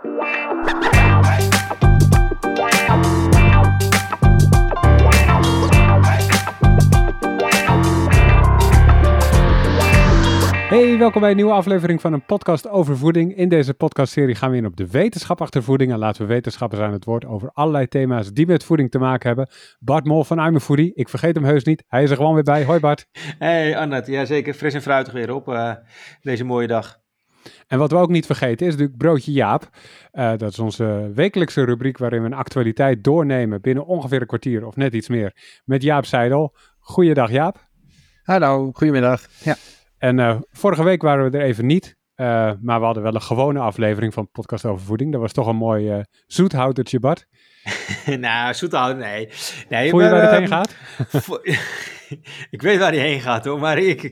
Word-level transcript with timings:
Hey, 0.00 0.10
welkom 10.98 11.20
bij 11.20 11.30
een 11.30 11.36
nieuwe 11.36 11.52
aflevering 11.52 12.00
van 12.00 12.12
een 12.12 12.24
podcast 12.24 12.68
over 12.68 12.96
voeding. 12.96 13.36
In 13.36 13.48
deze 13.48 13.74
podcastserie 13.74 14.34
gaan 14.34 14.50
we 14.50 14.56
in 14.56 14.66
op 14.66 14.76
de 14.76 14.90
wetenschap 14.90 15.40
achter 15.40 15.62
voeding 15.62 15.92
en 15.92 15.98
laten 15.98 16.22
we 16.22 16.28
wetenschappers 16.28 16.80
aan 16.80 16.92
het 16.92 17.04
woord 17.04 17.24
over 17.24 17.50
allerlei 17.52 17.86
thema's 17.86 18.32
die 18.32 18.46
met 18.46 18.64
voeding 18.64 18.90
te 18.90 18.98
maken 18.98 19.28
hebben. 19.28 19.48
Bart 19.78 20.04
Mol 20.04 20.24
van 20.24 20.38
I'm 20.38 20.56
ik 20.94 21.08
vergeet 21.08 21.34
hem 21.34 21.44
heus 21.44 21.64
niet, 21.64 21.84
hij 21.86 22.02
is 22.02 22.10
er 22.10 22.16
gewoon 22.16 22.34
weer 22.34 22.42
bij. 22.42 22.64
Hoi 22.64 22.80
Bart. 22.80 23.06
Hey 23.38 23.76
Annette, 23.76 24.10
ja 24.10 24.24
zeker 24.24 24.54
fris 24.54 24.74
en 24.74 24.82
fruitig 24.82 25.12
weer 25.12 25.34
op 25.34 25.48
uh, 25.48 25.72
deze 26.20 26.44
mooie 26.44 26.66
dag. 26.66 27.06
En 27.66 27.78
wat 27.78 27.90
we 27.90 27.96
ook 27.96 28.08
niet 28.08 28.26
vergeten 28.26 28.66
is 28.66 28.72
natuurlijk 28.72 28.98
Broodje 28.98 29.32
Jaap. 29.32 29.68
Uh, 30.12 30.32
dat 30.36 30.50
is 30.52 30.58
onze 30.58 31.10
wekelijkse 31.14 31.64
rubriek 31.64 31.98
waarin 31.98 32.20
we 32.20 32.26
een 32.26 32.34
actualiteit 32.34 33.04
doornemen 33.04 33.60
binnen 33.60 33.86
ongeveer 33.86 34.20
een 34.20 34.26
kwartier 34.26 34.66
of 34.66 34.76
net 34.76 34.94
iets 34.94 35.08
meer 35.08 35.60
met 35.64 35.82
Jaap 35.82 36.04
Seidel. 36.04 36.56
Goeiedag 36.78 37.30
Jaap. 37.30 37.68
Hallo, 38.22 38.70
goedemiddag. 38.72 39.26
Ja. 39.44 39.56
En 39.98 40.18
uh, 40.18 40.36
vorige 40.50 40.84
week 40.84 41.02
waren 41.02 41.30
we 41.30 41.38
er 41.38 41.44
even 41.44 41.66
niet. 41.66 41.96
Uh, 42.16 42.26
maar 42.60 42.78
we 42.78 42.84
hadden 42.84 43.02
wel 43.02 43.14
een 43.14 43.22
gewone 43.22 43.58
aflevering 43.58 44.14
van 44.14 44.30
Podcast 44.30 44.64
over 44.64 44.86
Voeding. 44.86 45.12
Dat 45.12 45.20
was 45.20 45.32
toch 45.32 45.46
een 45.46 45.56
mooi 45.56 46.04
zoethoudertje, 46.26 47.00
Bart. 47.00 47.26
nou, 48.18 48.54
zoethouder, 48.54 48.96
nee. 48.96 49.28
nee 49.68 49.90
Voel 49.90 50.02
je 50.02 50.08
waar 50.08 50.22
het 50.22 50.38
heen 50.38 50.48
gaat? 50.48 50.74
ik 52.50 52.62
weet 52.62 52.78
waar 52.78 52.92
hij 52.92 53.00
heen 53.00 53.20
gaat 53.20 53.44
hoor, 53.44 53.58
maar 53.58 53.78
ik, 53.78 54.02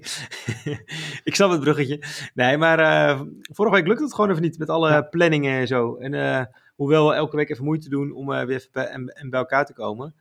ik 1.24 1.34
snap 1.34 1.50
het 1.50 1.60
bruggetje. 1.60 2.02
Nee, 2.34 2.56
maar 2.56 3.16
vorige 3.42 3.74
week 3.74 3.86
lukte 3.86 4.02
het 4.02 4.14
gewoon 4.14 4.30
even 4.30 4.42
niet 4.42 4.58
met 4.58 4.70
alle 4.70 4.90
ja. 4.90 5.02
planningen 5.02 5.58
en 5.58 5.66
zo. 5.66 5.96
En 5.96 6.48
hoewel 6.74 7.08
we 7.08 7.14
elke 7.14 7.36
week 7.36 7.50
even 7.50 7.64
moeite 7.64 7.88
doen 7.88 8.12
om 8.12 8.26
weer 8.26 8.50
even 8.50 8.68
bij, 8.72 8.86
en, 8.86 9.08
en 9.08 9.30
bij 9.30 9.40
elkaar 9.40 9.66
te 9.66 9.72
komen, 9.72 10.14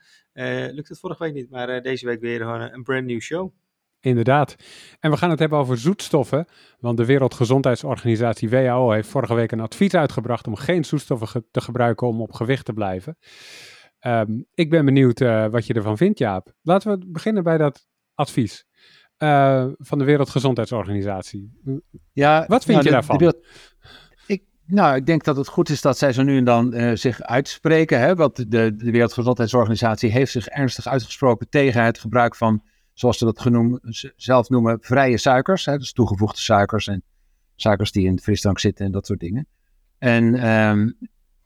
lukt 0.72 0.90
het 0.90 1.00
vorige 1.00 1.24
week 1.24 1.34
niet. 1.34 1.50
Maar 1.50 1.82
deze 1.82 2.06
week 2.06 2.20
weer 2.20 2.40
gewoon 2.40 2.62
een 2.62 2.84
brand 2.84 3.06
new 3.06 3.22
show. 3.22 3.52
Inderdaad. 4.06 4.56
En 5.00 5.12
we 5.12 5.18
gaan 5.18 5.30
het 5.30 5.40
hebben 5.40 5.58
over 5.58 5.78
zoetstoffen. 5.78 6.46
Want 6.80 6.98
de 6.98 7.06
Wereldgezondheidsorganisatie 7.06 8.50
WHO 8.50 8.92
heeft 8.92 9.10
vorige 9.10 9.34
week 9.34 9.52
een 9.52 9.60
advies 9.60 9.94
uitgebracht 9.94 10.48
om 10.48 10.56
geen 10.56 10.86
zoetstoffen 10.86 11.28
ge 11.28 11.44
te 11.52 11.62
gebruiken 11.62 12.08
om 12.08 12.22
op 12.22 12.34
gewicht 12.34 12.66
te 12.66 12.74
blijven. 12.74 13.18
Um, 14.00 14.46
ik 14.54 14.70
ben 14.70 14.86
benieuwd 14.86 15.22
uh, 15.22 15.46
wat 15.48 15.66
je 15.66 15.74
ervan 15.74 15.98
vindt, 15.98 16.20
Jaap. 16.20 16.54
Laten 16.62 16.92
we 16.92 17.06
beginnen 17.08 17.44
bij 17.44 17.58
dat 17.58 17.88
advies 18.14 18.66
uh, 19.18 19.66
van 19.78 19.98
de 19.98 20.06
Wereldgezondheidsorganisatie. 20.06 21.60
Ja, 22.12 22.46
wat 22.48 22.64
vind 22.64 22.78
nou, 22.78 22.78
je 22.78 22.84
de, 22.84 22.90
daarvan? 22.90 23.18
De 23.18 23.44
ik, 24.28 24.44
nou, 24.66 24.96
ik 24.96 25.06
denk 25.06 25.24
dat 25.24 25.38
het 25.38 25.48
goed 25.48 25.70
is 25.70 25.82
dat 25.82 25.98
zij 25.98 26.14
zo 26.14 26.24
nu 26.24 26.38
en 26.38 26.44
dan 26.44 26.76
uh, 26.76 26.96
zich 26.96 27.22
uitspreken. 27.22 28.00
Hè? 28.00 28.16
Want 28.16 28.36
de, 28.36 28.76
de 28.76 28.92
Wereldgezondheidsorganisatie 28.92 30.12
heeft 30.12 30.32
zich 30.32 30.48
ernstig 30.48 30.88
uitgesproken 30.88 31.50
tegen 31.50 31.84
het 31.84 32.00
gebruik 32.00 32.36
van 32.36 32.64
zoals 32.96 33.18
ze 33.18 33.26
dat 33.26 33.42
genoemd, 33.42 33.80
zelf 34.16 34.50
noemen, 34.50 34.78
vrije 34.82 35.18
suikers. 35.18 35.66
Hè, 35.66 35.78
dus 35.78 35.94
toegevoegde 35.94 36.42
suikers 36.42 36.88
en 36.88 37.04
suikers 37.56 37.92
die 37.92 38.06
in 38.06 38.16
de 38.16 38.22
frisdrank 38.22 38.60
zitten 38.60 38.86
en 38.86 38.92
dat 38.92 39.06
soort 39.06 39.20
dingen. 39.20 39.48
En 39.98 40.50
um, 40.50 40.98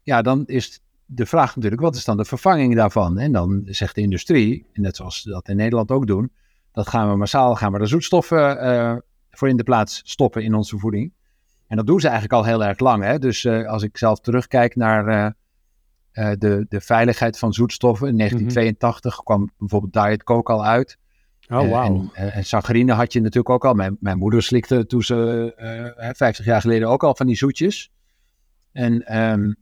ja, 0.04 0.22
dan 0.22 0.46
is 0.46 0.82
de 1.06 1.26
vraag 1.26 1.56
natuurlijk, 1.56 1.82
wat 1.82 1.96
is 1.96 2.06
dan 2.06 2.18
de 2.18 2.26
vervanging 2.26 2.76
daarvan? 2.76 3.18
En 3.18 3.32
dan 3.32 3.62
zegt 3.66 3.96
de 3.96 4.02
industrie, 4.02 4.66
net 4.74 4.96
zoals 4.96 5.24
we 5.24 5.32
dat 5.32 5.48
in 5.48 5.56
Nederland 5.56 5.92
ook 5.92 6.08
doen, 6.08 6.32
dat 6.72 6.88
gaan 6.88 7.10
we 7.10 7.16
massaal, 7.16 7.56
gaan 7.56 7.72
we 7.72 7.80
de 7.80 7.86
zoetstoffen 7.86 8.64
uh, 8.64 8.96
voor 9.32 9.50
in 9.50 9.58
de 9.58 9.64
plaats 9.64 10.02
stoppen 10.04 10.44
in 10.44 10.54
onze 10.54 10.78
voeding. 10.78 11.14
En 11.68 11.78
dat 11.78 11.88
doen 11.88 12.00
ze 12.00 12.08
eigenlijk 12.08 12.36
al 12.36 12.46
heel 12.46 12.64
erg 12.64 12.80
lang. 12.80 13.04
Hè? 13.04 13.20
Dus 13.20 13.44
uh, 13.44 13.68
als 13.68 13.84
ik 13.84 13.98
zelf 13.98 14.20
terugkijk 14.20 14.76
naar 14.76 15.36
uh, 16.14 16.32
de, 16.38 16.66
de 16.70 16.82
veiligheid 16.82 17.38
van 17.38 17.54
zoetstoffen. 17.54 18.08
In 18.08 18.18
1982 18.18 19.12
mm 19.12 19.18
-hmm. 19.18 19.26
kwam 19.26 19.54
bijvoorbeeld 19.58 19.94
Diet 19.94 20.24
Coke 20.24 20.52
al 20.52 20.66
uit. 20.66 20.98
Oh, 21.50 21.68
wow. 21.68 22.10
En, 22.14 22.32
en, 22.34 22.46
saccharine 22.46 22.94
had 22.94 23.14
je 23.14 23.20
natuurlijk 23.20 23.50
ook 23.50 23.66
al. 23.66 23.74
Mijn, 23.74 23.98
mijn 24.00 24.18
moeder 24.18 24.44
slikte 24.44 24.86
toen 24.86 25.04
ze 25.04 25.54
uh, 25.98 26.10
50 26.14 26.46
jaar 26.46 26.62
geleden 26.62 26.90
ook 26.90 27.04
al 27.04 27.16
van 27.16 27.28
die 27.28 27.36
zoetjes. 27.36 27.92
En 28.72 29.20
um, 29.20 29.56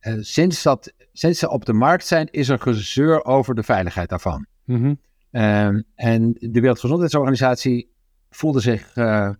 uh, 0.00 0.14
sinds, 0.20 0.62
dat, 0.62 0.92
sinds 1.12 1.38
ze 1.38 1.50
op 1.50 1.64
de 1.64 1.72
markt 1.72 2.06
zijn, 2.06 2.28
is 2.30 2.48
er 2.48 2.58
gezeur 2.58 3.24
over 3.24 3.54
de 3.54 3.62
veiligheid 3.62 4.08
daarvan. 4.08 4.46
Mm 4.64 4.76
-hmm. 4.76 4.98
um, 5.42 5.84
en 5.94 6.32
de 6.38 6.60
Wereldgezondheidsorganisatie 6.60 7.92
voelde 8.30 8.60
zich 8.60 8.96
uh, 8.96 9.30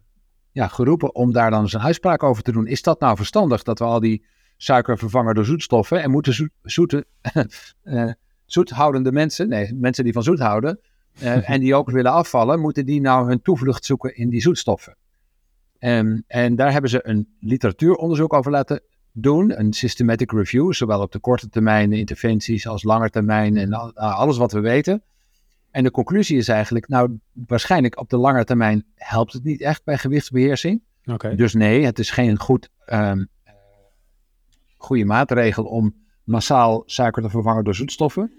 ja, 0.50 0.68
geroepen 0.68 1.14
om 1.14 1.32
daar 1.32 1.50
dan 1.50 1.62
eens 1.62 1.72
een 1.72 1.80
uitspraak 1.80 2.22
over 2.22 2.42
te 2.42 2.52
doen. 2.52 2.66
Is 2.66 2.82
dat 2.82 3.00
nou 3.00 3.16
verstandig 3.16 3.62
dat 3.62 3.78
we 3.78 3.84
al 3.84 4.00
die 4.00 4.24
suiker 4.56 4.98
vervangen 4.98 5.34
door 5.34 5.44
zoetstoffen 5.44 6.02
en 6.02 6.10
moeten 6.10 6.34
zo 6.34 6.46
zoete, 6.62 7.06
uh, 7.84 8.12
zoethoudende 8.44 9.12
mensen, 9.12 9.48
nee, 9.48 9.74
mensen 9.74 10.04
die 10.04 10.12
van 10.12 10.22
zoet 10.22 10.40
houden, 10.40 10.80
uh, 11.22 11.50
en 11.50 11.60
die 11.60 11.74
ook 11.74 11.90
willen 11.90 12.12
afvallen, 12.12 12.60
moeten 12.60 12.86
die 12.86 13.00
nou 13.00 13.28
hun 13.28 13.42
toevlucht 13.42 13.84
zoeken 13.84 14.16
in 14.16 14.28
die 14.28 14.40
zoetstoffen. 14.40 14.96
Um, 15.78 16.24
en 16.26 16.56
daar 16.56 16.72
hebben 16.72 16.90
ze 16.90 17.08
een 17.08 17.28
literatuuronderzoek 17.40 18.32
over 18.32 18.50
laten 18.50 18.82
doen, 19.12 19.58
een 19.58 19.72
systematic 19.72 20.32
review, 20.32 20.72
zowel 20.72 21.00
op 21.00 21.12
de 21.12 21.18
korte 21.18 21.48
termijn 21.48 21.92
interventies 21.92 22.66
als 22.66 22.82
lange 22.82 23.10
termijn 23.10 23.56
en 23.56 23.94
alles 23.94 24.36
wat 24.36 24.52
we 24.52 24.60
weten. 24.60 25.02
En 25.70 25.82
de 25.82 25.90
conclusie 25.90 26.36
is 26.36 26.48
eigenlijk, 26.48 26.88
nou 26.88 27.18
waarschijnlijk 27.32 28.00
op 28.00 28.10
de 28.10 28.16
lange 28.16 28.44
termijn 28.44 28.84
helpt 28.94 29.32
het 29.32 29.44
niet 29.44 29.60
echt 29.60 29.84
bij 29.84 29.98
gewichtsbeheersing. 29.98 30.82
Okay. 31.04 31.34
Dus 31.34 31.54
nee, 31.54 31.84
het 31.84 31.98
is 31.98 32.10
geen 32.10 32.38
goed, 32.38 32.68
um, 32.86 33.28
goede 34.76 35.04
maatregel 35.04 35.64
om 35.64 35.94
massaal 36.24 36.82
suiker 36.86 37.22
te 37.22 37.30
vervangen 37.30 37.64
door 37.64 37.74
zoetstoffen. 37.74 38.32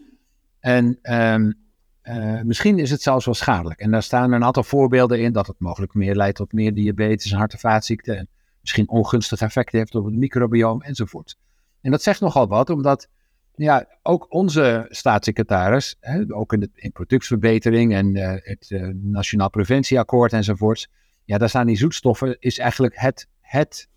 En 0.59 0.99
um, 1.01 1.61
uh, 2.03 2.41
misschien 2.41 2.79
is 2.79 2.89
het 2.89 3.01
zelfs 3.01 3.25
wel 3.25 3.33
schadelijk. 3.33 3.79
En 3.79 3.91
daar 3.91 4.03
staan 4.03 4.31
een 4.31 4.43
aantal 4.43 4.63
voorbeelden 4.63 5.19
in 5.19 5.31
dat 5.31 5.47
het 5.47 5.59
mogelijk 5.59 5.93
meer 5.93 6.15
leidt 6.15 6.35
tot 6.35 6.53
meer 6.53 6.73
diabetes 6.73 7.31
en 7.31 7.37
hart- 7.37 7.53
en 7.53 7.59
vaatziekten. 7.59 8.17
En 8.17 8.27
misschien 8.61 8.89
ongunstige 8.89 9.45
effecten 9.45 9.79
heeft 9.79 9.95
op 9.95 10.05
het 10.05 10.13
microbioom 10.13 10.81
enzovoort. 10.81 11.37
En 11.81 11.91
dat 11.91 12.03
zegt 12.03 12.21
nogal 12.21 12.47
wat, 12.47 12.69
omdat 12.69 13.07
ja, 13.55 13.87
ook 14.01 14.33
onze 14.33 14.85
staatssecretaris, 14.89 15.95
hè, 15.99 16.23
ook 16.27 16.53
in, 16.53 16.59
de, 16.59 16.69
in 16.73 16.91
productverbetering 16.91 17.93
en 17.93 18.15
uh, 18.15 18.33
het 18.35 18.69
uh, 18.69 18.87
Nationaal 18.93 19.49
Preventieakkoord 19.49 20.33
enzovoort. 20.33 20.89
Ja, 21.25 21.37
daar 21.37 21.49
staan 21.49 21.67
die 21.67 21.77
zoetstoffen, 21.77 22.35
is 22.39 22.57
eigenlijk 22.57 22.95
het, 22.97 23.27
het 23.41 23.87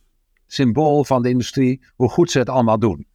symbool 0.47 1.05
van 1.05 1.23
de 1.23 1.29
industrie, 1.29 1.85
hoe 1.95 2.09
goed 2.09 2.31
ze 2.31 2.39
het 2.39 2.49
allemaal 2.49 2.79
doen. 2.79 3.07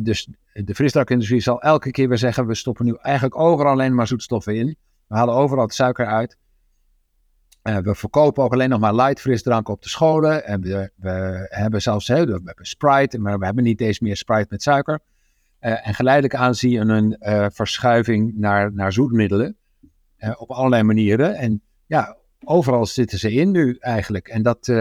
Dus 0.00 0.28
de 0.62 0.74
frisdrankindustrie 0.74 1.40
zal 1.40 1.60
elke 1.60 1.90
keer 1.90 2.08
weer 2.08 2.18
zeggen: 2.18 2.46
we 2.46 2.54
stoppen 2.54 2.84
nu 2.84 2.96
eigenlijk 3.00 3.38
overal 3.38 3.72
alleen 3.72 3.94
maar 3.94 4.06
zoetstoffen 4.06 4.56
in. 4.56 4.76
We 5.06 5.14
halen 5.14 5.34
overal 5.34 5.64
het 5.64 5.74
suiker 5.74 6.06
uit. 6.06 6.38
Uh, 7.62 7.76
we 7.76 7.94
verkopen 7.94 8.44
ook 8.44 8.52
alleen 8.52 8.68
nog 8.68 8.80
maar 8.80 8.94
light 8.94 9.20
frisdrank 9.20 9.68
op 9.68 9.82
de 9.82 9.88
scholen. 9.88 10.46
En 10.46 10.60
we, 10.60 10.90
we 10.96 11.46
hebben 11.48 11.82
zelfs 11.82 12.08
hè, 12.08 12.26
we 12.26 12.32
hebben 12.32 12.66
Sprite, 12.66 13.18
maar 13.18 13.38
we 13.38 13.44
hebben 13.44 13.64
niet 13.64 13.80
eens 13.80 14.00
meer 14.00 14.16
Sprite 14.16 14.46
met 14.48 14.62
suiker. 14.62 15.00
Uh, 15.60 15.88
en 15.88 15.94
geleidelijk 15.94 16.34
aan 16.34 16.54
zie 16.54 16.70
je 16.70 16.78
een 16.78 17.16
uh, 17.20 17.46
verschuiving 17.50 18.34
naar, 18.36 18.72
naar 18.72 18.92
zoetmiddelen. 18.92 19.56
op 20.36 20.50
allerlei 20.50 20.82
manieren. 20.82 21.34
En 21.34 21.62
ja, 21.86 22.16
overal 22.44 22.86
zitten 22.86 23.18
ze 23.18 23.32
in 23.32 23.50
nu 23.50 23.76
eigenlijk. 23.80 24.28
En 24.28 24.42
dat 24.42 24.72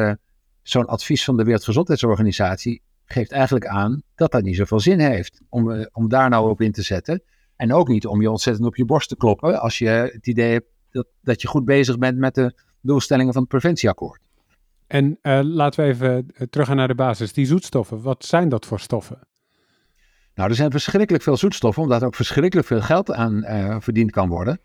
zo'n 0.61 0.85
advies 0.85 1.23
van 1.23 1.37
de 1.37 1.43
Wereldgezondheidsorganisatie 1.43 2.81
geeft 3.05 3.31
eigenlijk 3.31 3.65
aan 3.65 4.01
dat 4.15 4.31
dat 4.31 4.43
niet 4.43 4.55
zoveel 4.55 4.79
zin 4.79 4.99
heeft 4.99 5.41
om, 5.49 5.69
uh, 5.69 5.85
om 5.91 6.09
daar 6.09 6.29
nou 6.29 6.49
op 6.49 6.61
in 6.61 6.71
te 6.71 6.81
zetten. 6.81 7.23
En 7.55 7.73
ook 7.73 7.87
niet 7.87 8.07
om 8.07 8.21
je 8.21 8.31
ontzettend 8.31 8.67
op 8.67 8.75
je 8.75 8.85
borst 8.85 9.09
te 9.09 9.15
kloppen 9.15 9.61
als 9.61 9.77
je 9.77 9.87
het 9.87 10.27
idee 10.27 10.51
hebt 10.51 10.67
dat, 10.91 11.07
dat 11.21 11.41
je 11.41 11.47
goed 11.47 11.65
bezig 11.65 11.97
bent 11.97 12.17
met 12.17 12.35
de 12.35 12.53
doelstellingen 12.81 13.33
van 13.33 13.41
het 13.41 13.51
preventieakkoord. 13.51 14.21
En 14.87 15.19
uh, 15.21 15.39
laten 15.43 15.83
we 15.83 15.89
even 15.89 16.33
terug 16.49 16.67
gaan 16.67 16.75
naar 16.75 16.87
de 16.87 16.95
basis. 16.95 17.33
Die 17.33 17.45
zoetstoffen, 17.45 18.01
wat 18.01 18.25
zijn 18.25 18.49
dat 18.49 18.65
voor 18.65 18.79
stoffen? 18.79 19.19
Nou, 20.35 20.49
er 20.49 20.55
zijn 20.55 20.71
verschrikkelijk 20.71 21.23
veel 21.23 21.37
zoetstoffen, 21.37 21.83
omdat 21.83 22.01
er 22.01 22.07
ook 22.07 22.15
verschrikkelijk 22.15 22.67
veel 22.67 22.81
geld 22.81 23.11
aan 23.11 23.33
uh, 23.33 23.75
verdiend 23.79 24.11
kan 24.11 24.29
worden. 24.29 24.59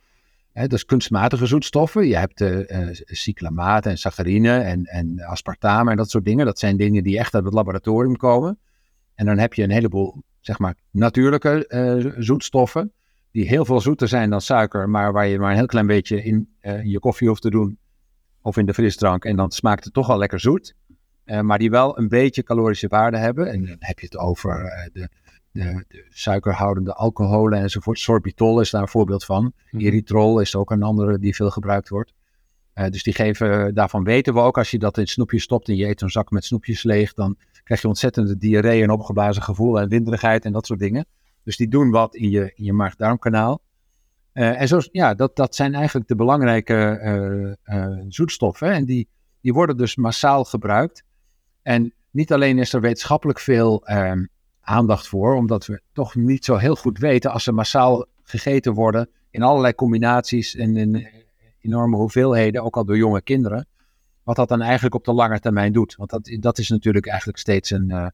Hè, 0.52 0.66
dus 0.66 0.84
kunstmatige 0.84 1.46
zoetstoffen. 1.46 2.06
Je 2.06 2.16
hebt 2.16 2.40
uh, 2.40 3.86
en 3.86 3.98
saccharine 3.98 4.58
en, 4.58 4.84
en 4.84 5.20
aspartame 5.20 5.90
en 5.90 5.96
dat 5.96 6.10
soort 6.10 6.24
dingen. 6.24 6.46
Dat 6.46 6.58
zijn 6.58 6.76
dingen 6.76 7.02
die 7.02 7.18
echt 7.18 7.34
uit 7.34 7.44
het 7.44 7.52
laboratorium 7.52 8.16
komen. 8.16 8.58
En 9.14 9.26
dan 9.26 9.38
heb 9.38 9.54
je 9.54 9.62
een 9.62 9.70
heleboel, 9.70 10.22
zeg 10.40 10.58
maar, 10.58 10.74
natuurlijke 10.90 11.64
uh, 11.68 12.12
zoetstoffen. 12.18 12.92
Die 13.30 13.48
heel 13.48 13.64
veel 13.64 13.80
zoeter 13.80 14.08
zijn 14.08 14.30
dan 14.30 14.40
suiker, 14.40 14.88
maar 14.88 15.12
waar 15.12 15.26
je 15.26 15.38
maar 15.38 15.50
een 15.50 15.56
heel 15.56 15.66
klein 15.66 15.86
beetje 15.86 16.22
in, 16.22 16.48
in 16.60 16.88
je 16.88 16.98
koffie 16.98 17.28
hoeft 17.28 17.42
te 17.42 17.50
doen. 17.50 17.78
Of 18.42 18.56
in 18.56 18.66
de 18.66 18.74
frisdrank. 18.74 19.24
En 19.24 19.36
dan 19.36 19.50
smaakt 19.50 19.84
het 19.84 19.92
toch 19.92 20.10
al 20.10 20.18
lekker 20.18 20.40
zoet. 20.40 20.74
maar 21.42 21.58
die 21.58 21.70
wel 21.70 21.98
een 21.98 22.08
beetje 22.08 22.42
calorische 22.42 22.88
waarde 22.88 23.16
hebben. 23.16 23.50
En 23.50 23.66
dan 23.66 23.76
heb 23.78 23.98
je 23.98 24.06
het 24.06 24.16
over 24.16 24.72
de 24.92 25.08
de, 25.50 25.84
de, 25.88 26.06
suikerhoudende 26.08 26.94
alcoholen 26.94 27.58
enzovoort. 27.58 27.98
Sorbitol 27.98 28.60
is 28.60 28.70
daar 28.70 28.82
een 28.82 28.88
voorbeeld 28.88 29.24
van. 29.24 29.52
Mm. 29.70 29.80
Erythritol 29.80 30.40
is 30.40 30.56
ook 30.56 30.70
een 30.70 30.82
andere 30.82 31.18
die 31.18 31.34
veel 31.34 31.50
gebruikt 31.50 31.88
wordt. 31.88 32.12
Uh, 32.74 32.88
dus 32.88 33.02
die 33.02 33.14
geven, 33.14 33.74
daarvan 33.74 34.04
weten 34.04 34.34
we 34.34 34.40
ook, 34.40 34.58
als 34.58 34.70
je 34.70 34.78
dat 34.78 34.98
in 34.98 35.06
snoepjes 35.06 35.42
stopt 35.42 35.68
en 35.68 35.76
je 35.76 35.86
eet 35.86 36.00
een 36.00 36.10
zak 36.10 36.30
met 36.30 36.44
snoepjes 36.44 36.82
leeg, 36.82 37.14
dan 37.14 37.36
krijg 37.64 37.80
je 37.80 37.88
ontzettende 37.88 38.36
diarree 38.36 38.82
en 38.82 38.90
opgeblazen 38.90 39.42
gevoel 39.42 39.80
en 39.80 39.88
winderigheid 39.88 40.44
en 40.44 40.52
dat 40.52 40.66
soort 40.66 40.78
dingen. 40.78 41.06
Dus 41.42 41.56
die 41.56 41.68
doen 41.68 41.90
wat 41.90 42.14
in 42.14 42.30
je, 42.30 42.52
in 42.54 42.64
je 42.64 42.72
maag-darmkanaal. 42.72 43.60
Uh, 44.34 44.60
en 44.60 44.68
zo, 44.68 44.80
ja, 44.92 45.14
dat, 45.14 45.36
dat 45.36 45.54
zijn 45.54 45.74
eigenlijk 45.74 46.08
de 46.08 46.14
belangrijke 46.14 47.54
uh, 47.64 47.98
zoetstoffen. 48.08 48.72
En 48.72 48.84
die, 48.84 49.08
die 49.40 49.52
worden 49.52 49.76
dus 49.76 49.96
massaal 49.96 50.44
gebruikt. 50.44 51.04
En 51.62 51.92
niet 52.10 52.32
alleen 52.32 52.58
is 52.58 52.72
er 52.72 52.80
wetenschappelijk 52.80 53.38
veel 53.38 53.86
ehm, 53.86 54.24
aandacht 54.68 55.08
voor, 55.08 55.34
omdat 55.34 55.66
we 55.66 55.80
toch 55.92 56.14
niet 56.14 56.44
zo 56.44 56.56
heel 56.56 56.76
goed 56.76 56.98
weten 56.98 57.32
als 57.32 57.44
ze 57.44 57.52
massaal 57.52 58.06
gegeten 58.22 58.72
worden 58.74 59.08
in 59.30 59.42
allerlei 59.42 59.74
combinaties 59.74 60.54
en 60.54 60.76
in 60.76 61.08
enorme 61.60 61.96
hoeveelheden, 61.96 62.62
ook 62.62 62.76
al 62.76 62.84
door 62.84 62.96
jonge 62.96 63.22
kinderen, 63.22 63.66
wat 64.22 64.36
dat 64.36 64.48
dan 64.48 64.60
eigenlijk 64.60 64.94
op 64.94 65.04
de 65.04 65.12
lange 65.12 65.40
termijn 65.40 65.72
doet. 65.72 65.96
Want 65.96 66.10
dat, 66.10 66.36
dat 66.40 66.58
is 66.58 66.68
natuurlijk 66.68 67.06
eigenlijk 67.06 67.38
steeds 67.38 67.70
een, 67.70 67.90
uh, 67.90 68.06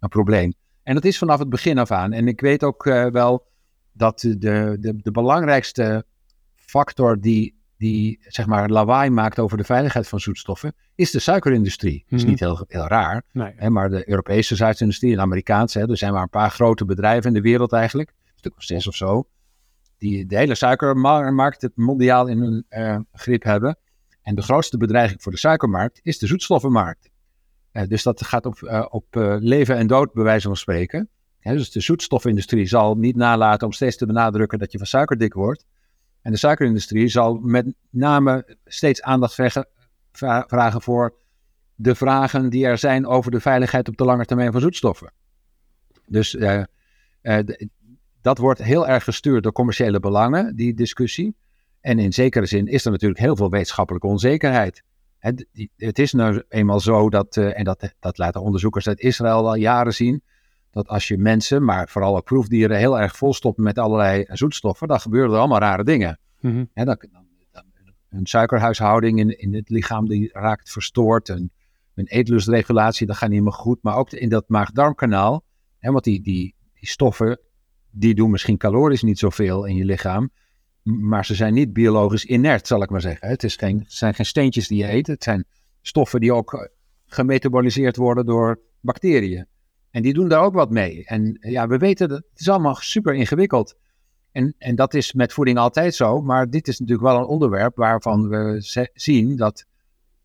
een 0.00 0.08
probleem. 0.08 0.54
En 0.82 0.94
dat 0.94 1.04
is 1.04 1.18
vanaf 1.18 1.38
het 1.38 1.48
begin 1.48 1.78
af 1.78 1.90
aan. 1.90 2.12
En 2.12 2.28
ik 2.28 2.40
weet 2.40 2.64
ook 2.64 2.86
uh, 2.86 3.06
wel 3.06 3.46
dat 3.92 4.20
de, 4.20 4.36
de, 4.80 4.96
de 4.96 5.10
belangrijkste 5.10 6.04
factor 6.54 7.20
die 7.20 7.61
die 7.82 8.18
zeg 8.28 8.46
maar 8.46 8.68
lawaai 8.68 9.10
maakt 9.10 9.38
over 9.38 9.56
de 9.56 9.64
veiligheid 9.64 10.08
van 10.08 10.20
zoetstoffen, 10.20 10.74
is 10.94 11.10
de 11.10 11.18
suikerindustrie. 11.18 12.04
Dat 12.08 12.18
is 12.18 12.20
mhm. 12.20 12.30
niet 12.30 12.40
heel, 12.40 12.64
heel 12.68 12.86
raar, 12.86 13.22
nee. 13.32 13.52
hè, 13.56 13.70
maar 13.70 13.90
de 13.90 14.08
Europese 14.08 14.56
suikerindustrie 14.56 15.10
en 15.10 15.16
de 15.16 15.22
Amerikaanse, 15.22 15.78
hè, 15.78 15.90
er 15.90 15.96
zijn 15.96 16.12
maar 16.12 16.22
een 16.22 16.28
paar 16.28 16.50
grote 16.50 16.84
bedrijven 16.84 17.28
in 17.28 17.34
de 17.34 17.40
wereld 17.40 17.72
eigenlijk, 17.72 18.08
een 18.08 18.32
stuk 18.38 18.56
of 18.56 18.62
zes 18.62 18.86
of 18.86 18.94
zo, 18.94 19.28
die 19.98 20.26
de 20.26 20.36
hele 20.36 20.54
suikermarkt 20.54 21.62
het 21.62 21.76
mondiaal 21.76 22.26
in 22.26 22.38
hun 22.38 22.66
uh, 22.70 22.98
grip 23.12 23.42
hebben. 23.42 23.78
En 24.22 24.34
de 24.34 24.42
grootste 24.42 24.76
bedreiging 24.76 25.22
voor 25.22 25.32
de 25.32 25.38
suikermarkt 25.38 26.00
is 26.02 26.18
de 26.18 26.26
zoetstoffenmarkt. 26.26 27.10
Uh, 27.72 27.82
dus 27.86 28.02
dat 28.02 28.24
gaat 28.24 28.46
op, 28.46 28.60
uh, 28.60 28.86
op 28.88 29.06
leven 29.38 29.76
en 29.76 29.86
dood, 29.86 30.12
bij 30.12 30.24
wijze 30.24 30.46
van 30.46 30.56
spreken. 30.56 31.08
dus 31.40 31.70
de 31.70 31.80
zoetstofindustrie 31.80 32.66
zal 32.66 32.94
niet 32.96 33.16
nalaten 33.16 33.66
om 33.66 33.72
steeds 33.72 33.96
te 33.96 34.06
benadrukken 34.06 34.58
dat 34.58 34.72
je 34.72 34.78
van 34.78 34.86
suiker 34.86 35.18
dik 35.18 35.34
wordt. 35.34 35.64
En 36.22 36.32
de 36.32 36.38
suikerindustrie 36.38 37.08
zal 37.08 37.34
met 37.34 37.74
name 37.90 38.56
steeds 38.64 39.02
aandacht 39.02 39.34
vragen 40.46 40.82
voor 40.82 41.14
de 41.74 41.94
vragen 41.94 42.50
die 42.50 42.66
er 42.66 42.78
zijn 42.78 43.06
over 43.06 43.30
de 43.30 43.40
veiligheid 43.40 43.88
op 43.88 43.96
de 43.96 44.04
lange 44.04 44.24
termijn 44.24 44.52
van 44.52 44.60
zoetstoffen. 44.60 45.12
Dus 46.06 46.34
uh, 46.34 46.62
uh, 47.22 47.38
dat 48.20 48.38
wordt 48.38 48.62
heel 48.62 48.88
erg 48.88 49.04
gestuurd 49.04 49.42
door 49.42 49.52
commerciële 49.52 50.00
belangen, 50.00 50.56
die 50.56 50.74
discussie. 50.74 51.36
En 51.80 51.98
in 51.98 52.12
zekere 52.12 52.46
zin 52.46 52.66
is 52.66 52.84
er 52.84 52.90
natuurlijk 52.90 53.20
heel 53.20 53.36
veel 53.36 53.50
wetenschappelijke 53.50 54.06
onzekerheid. 54.06 54.82
Het, 55.18 55.98
is 55.98 56.12
nou 56.12 56.42
eenmaal 56.48 56.80
zo 56.80 57.10
dat, 57.10 57.36
uh, 57.36 57.58
en 57.58 57.64
dat, 57.64 57.94
dat 58.00 58.18
laten 58.18 58.42
onderzoekers 58.42 58.88
uit 58.88 59.00
Israël 59.00 59.48
al 59.48 59.54
jaren 59.54 59.94
zien, 59.94 60.22
dat 60.72 60.88
als 60.88 61.08
je 61.08 61.18
mensen, 61.18 61.64
maar 61.64 61.88
vooral 61.88 62.16
ook 62.16 62.24
proefdieren, 62.24 62.76
heel 62.76 63.00
erg 63.00 63.16
volstoppen 63.16 63.64
met 63.64 63.78
allerlei 63.78 64.24
zoetstoffen, 64.28 64.88
dan 64.88 65.00
gebeuren 65.00 65.32
er 65.32 65.38
allemaal 65.38 65.58
rare 65.58 65.84
dingen. 65.84 66.18
Mm 66.40 66.68
dan, 66.74 66.84
dan, 66.84 67.24
een 68.08 68.26
suikerhuishouding 68.26 69.18
in, 69.18 69.38
in 69.38 69.54
het 69.54 69.68
lichaam 69.68 70.08
die 70.08 70.30
raakt 70.32 70.70
verstoord. 70.70 71.28
Een, 71.28 71.50
een 71.94 72.06
eetlustregulatie, 72.06 73.06
dat 73.06 73.16
gaat 73.16 73.30
niet 73.30 73.42
meer 73.42 73.52
goed. 73.52 73.82
Maar 73.82 73.96
ook 73.96 74.10
in 74.10 74.28
dat 74.28 74.48
maag-darmkanaal, 74.48 75.44
want 75.80 76.04
die, 76.04 76.22
die, 76.22 76.54
die 76.74 76.88
stoffen, 76.88 77.40
die 77.90 78.14
doen 78.14 78.30
misschien 78.30 78.56
calorisch 78.56 79.02
niet 79.02 79.18
zoveel 79.18 79.64
in 79.64 79.76
je 79.76 79.84
lichaam. 79.84 80.30
Maar 80.82 81.24
ze 81.24 81.34
zijn 81.34 81.54
niet 81.54 81.72
biologisch 81.72 82.24
inert, 82.24 82.66
zal 82.66 82.82
ik 82.82 82.90
maar 82.90 83.00
zeggen. 83.00 83.28
Het, 83.28 83.42
is 83.42 83.56
geen, 83.56 83.78
het 83.78 83.92
zijn 83.92 84.14
geen 84.14 84.26
steentjes 84.26 84.68
die 84.68 84.78
je 84.78 84.92
eet. 84.92 85.06
Het 85.06 85.22
zijn 85.22 85.44
stoffen 85.80 86.20
die 86.20 86.32
ook 86.32 86.70
gemetaboliseerd 87.06 87.96
worden 87.96 88.26
door 88.26 88.60
bacteriën. 88.80 89.46
En 89.92 90.02
die 90.02 90.12
doen 90.12 90.28
daar 90.28 90.42
ook 90.42 90.54
wat 90.54 90.70
mee. 90.70 91.04
En 91.04 91.36
ja, 91.40 91.66
we 91.66 91.78
weten 91.78 92.08
dat 92.08 92.18
het 92.30 92.40
is 92.40 92.48
allemaal 92.48 92.74
super 92.74 93.14
ingewikkeld. 93.14 93.76
En, 94.30 94.54
en 94.58 94.74
dat 94.74 94.94
is 94.94 95.12
met 95.12 95.32
voeding 95.32 95.58
altijd 95.58 95.94
zo. 95.94 96.22
Maar 96.22 96.50
dit 96.50 96.68
is 96.68 96.78
natuurlijk 96.78 97.08
wel 97.08 97.18
een 97.18 97.26
onderwerp 97.26 97.76
waarvan 97.76 98.28
we 98.28 98.56
zien 98.94 99.36
dat 99.36 99.66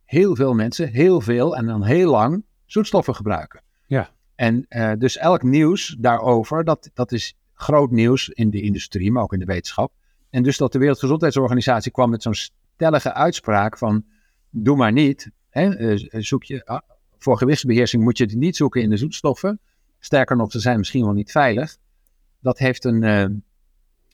heel 0.06 0.36
veel 0.36 0.54
mensen 0.54 0.88
heel 0.88 1.22
veel 1.22 1.56
en 1.56 1.66
dan 1.66 1.84
heel 1.84 2.12
lang 2.12 2.46
zoetstoffen 2.66 3.16
gebruiken. 3.16 3.62
Ja. 3.86 4.10
En 4.36 4.66
uh, 4.70 4.92
dus 4.98 5.18
elk 5.18 5.44
nieuws 5.44 5.96
daarover, 6.00 6.64
dat, 6.64 6.90
dat 6.94 7.12
is 7.12 7.38
groot 7.54 7.92
nieuws 7.92 8.30
in 8.30 8.50
de 8.50 8.62
industrie, 8.62 9.12
maar 9.12 9.24
ook 9.24 9.34
in 9.34 9.40
de 9.40 9.46
wetenschap. 9.46 9.94
En 10.30 10.44
dus 10.44 10.58
dat 10.58 10.72
de 10.72 10.80
Wereldgezondheidsorganisatie 10.80 11.92
kwam 11.92 12.10
met 12.10 12.22
zo'n 12.22 12.34
stellige 12.34 13.14
uitspraak 13.14 13.78
van 13.78 14.06
doe 14.50 14.78
maar 14.78 14.92
niet. 14.92 15.32
Hè, 15.50 15.76
eh, 15.76 16.22
zoek 16.22 16.44
je, 16.44 16.66
ah, 16.66 16.82
voor 17.20 17.38
gewichtsbeheersing 17.38 18.04
moet 18.04 18.18
je 18.18 18.24
het 18.24 18.36
niet 18.36 18.56
zoeken 18.56 18.82
in 18.82 18.90
de 18.90 18.98
zoetstoffen. 18.98 19.60
Sterker 20.00 20.36
nog, 20.36 20.52
ze 20.52 20.60
zijn 20.60 20.78
misschien 20.78 21.04
wel 21.04 21.14
niet 21.14 21.32
veilig. 21.32 21.78
Dat 22.40 22.58
heeft 22.58 22.84
een, 22.84 23.04
uh, 23.04 23.22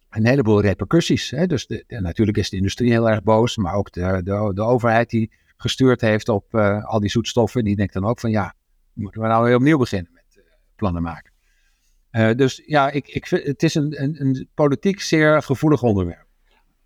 een 0.09 0.25
heleboel 0.25 0.61
repercussies. 0.61 1.29
Hè? 1.29 1.47
Dus 1.47 1.67
de, 1.67 1.83
natuurlijk 1.87 2.37
is 2.37 2.49
de 2.49 2.57
industrie 2.57 2.91
heel 2.91 3.09
erg 3.09 3.23
boos, 3.23 3.57
maar 3.57 3.73
ook 3.73 3.91
de, 3.91 4.21
de, 4.23 4.51
de 4.53 4.61
overheid 4.61 5.09
die 5.09 5.31
gestuurd 5.57 6.01
heeft 6.01 6.29
op 6.29 6.53
uh, 6.53 6.85
al 6.85 6.99
die 6.99 7.09
zoetstoffen, 7.09 7.63
die 7.63 7.75
denkt 7.75 7.93
dan 7.93 8.05
ook 8.05 8.19
van 8.19 8.31
ja, 8.31 8.53
moeten 8.93 9.21
we 9.21 9.27
nou 9.27 9.43
weer 9.43 9.55
opnieuw 9.55 9.77
beginnen 9.77 10.11
met 10.13 10.25
uh, 10.37 10.43
plannen 10.75 11.01
maken. 11.01 11.31
dus 12.37 12.61
ja, 12.65 12.91
ik, 12.91 13.07
ik 13.07 13.27
vind, 13.27 13.43
het 13.43 13.63
is 13.63 13.75
een, 13.75 14.01
een, 14.03 14.21
een 14.21 14.47
politiek 14.53 15.01
zeer 15.01 15.41
gevoelig 15.41 15.83
onderwerp. 15.83 16.25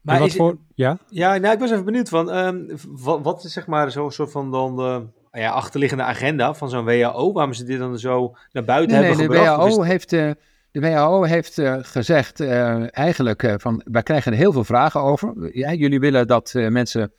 Maar 0.02 0.20
wat 0.20 0.36
voor, 0.36 0.58
ja? 0.76 1.00
Ja, 1.10 1.38
nou, 1.38 1.54
ik 1.54 1.60
was 1.60 1.72
even 1.72 1.86
benieuwd 1.86 2.10
van, 2.10 2.36
um, 2.36 2.78
wat, 2.88 3.22
wat, 3.24 3.44
is 3.44 3.54
zeg 3.54 3.68
maar 3.68 3.92
zo'n 3.92 4.12
soort 4.12 4.32
van 4.32 4.52
dan 4.52 5.12
ja, 5.40 5.52
achterliggende 5.52 6.04
agenda 6.04 6.54
van 6.54 6.70
zo'n 6.70 6.86
WHO, 6.86 7.32
waarom 7.32 7.54
ze 7.54 7.64
dit 7.64 7.80
dan 7.80 8.00
zo 8.00 8.36
naar 8.52 8.64
buiten 8.64 8.98
hebben 8.98 9.18
nee, 9.18 9.26
gebracht? 9.26 9.62
De 9.62 9.76
WHO 9.76 9.82
heeft, 9.82 10.12
uh, 10.12 10.32
de 10.72 10.80
WHO 10.80 11.24
heeft 11.24 11.58
uh, 11.58 11.78
gezegd 11.82 12.40
uh, 12.40 12.98
eigenlijk 12.98 13.54
van, 13.58 13.82
wij 13.86 14.04
krijgen 14.04 14.32
er 14.32 14.38
heel 14.38 14.52
veel 14.52 14.64
vragen 14.64 15.02
over. 15.02 15.58
Ja, 15.58 15.74
jullie 15.74 16.00
willen 16.00 16.28
dat 16.28 16.54
mensen 16.54 17.14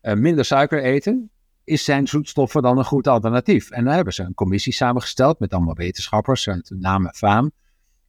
minder 0.00 0.44
suiker 0.44 0.82
eten. 0.82 1.30
Is 1.64 1.84
zijn 1.84 2.08
zoetstoffen 2.08 2.62
dan 2.62 2.78
een 2.78 2.84
goed 2.84 3.08
alternatief? 3.08 3.70
En 3.70 3.84
dan 3.84 3.94
hebben 3.94 4.12
ze 4.12 4.22
een 4.22 4.34
commissie 4.34 4.72
samengesteld 4.72 5.38
met 5.38 5.52
allemaal 5.52 5.74
wetenschappers, 5.74 6.46
en 6.46 6.64
naam 6.68 7.06
en 7.06 7.14
faam. 7.14 7.52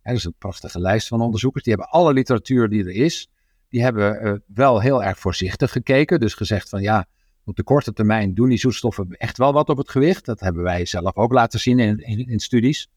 dat 0.03 0.15
is 0.15 0.23
een 0.23 0.35
prachtige 0.37 0.79
lijst 0.79 1.07
van 1.07 1.21
onderzoekers. 1.21 1.63
Die 1.63 1.73
hebben 1.73 1.91
alle 1.91 2.13
literatuur 2.13 2.69
die 2.69 2.83
er 2.83 2.95
is. 2.95 3.29
Die 3.69 3.83
hebben 3.83 4.43
wel 4.47 4.79
heel 4.79 5.03
erg 5.03 5.19
voorzichtig 5.19 5.71
gekeken. 5.71 6.19
Dus 6.19 6.33
gezegd 6.33 6.69
van 6.69 6.81
ja, 6.81 7.07
op 7.45 7.55
de 7.55 7.63
korte 7.63 7.93
termijn 7.93 8.33
doen 8.33 8.49
die 8.49 8.57
zoetstoffen 8.57 9.09
echt 9.09 9.37
wel 9.37 9.53
wat 9.53 9.69
op 9.69 9.77
het 9.77 9.89
gewicht. 9.89 10.25
Dat 10.25 10.39
hebben 10.39 10.63
wij 10.63 10.85
zelf 10.85 11.15
ook 11.15 11.31
laten 11.31 11.59
zien 11.59 11.79
in, 11.79 11.97
in, 11.97 12.27
in 12.27 12.39
studies. 12.39 12.89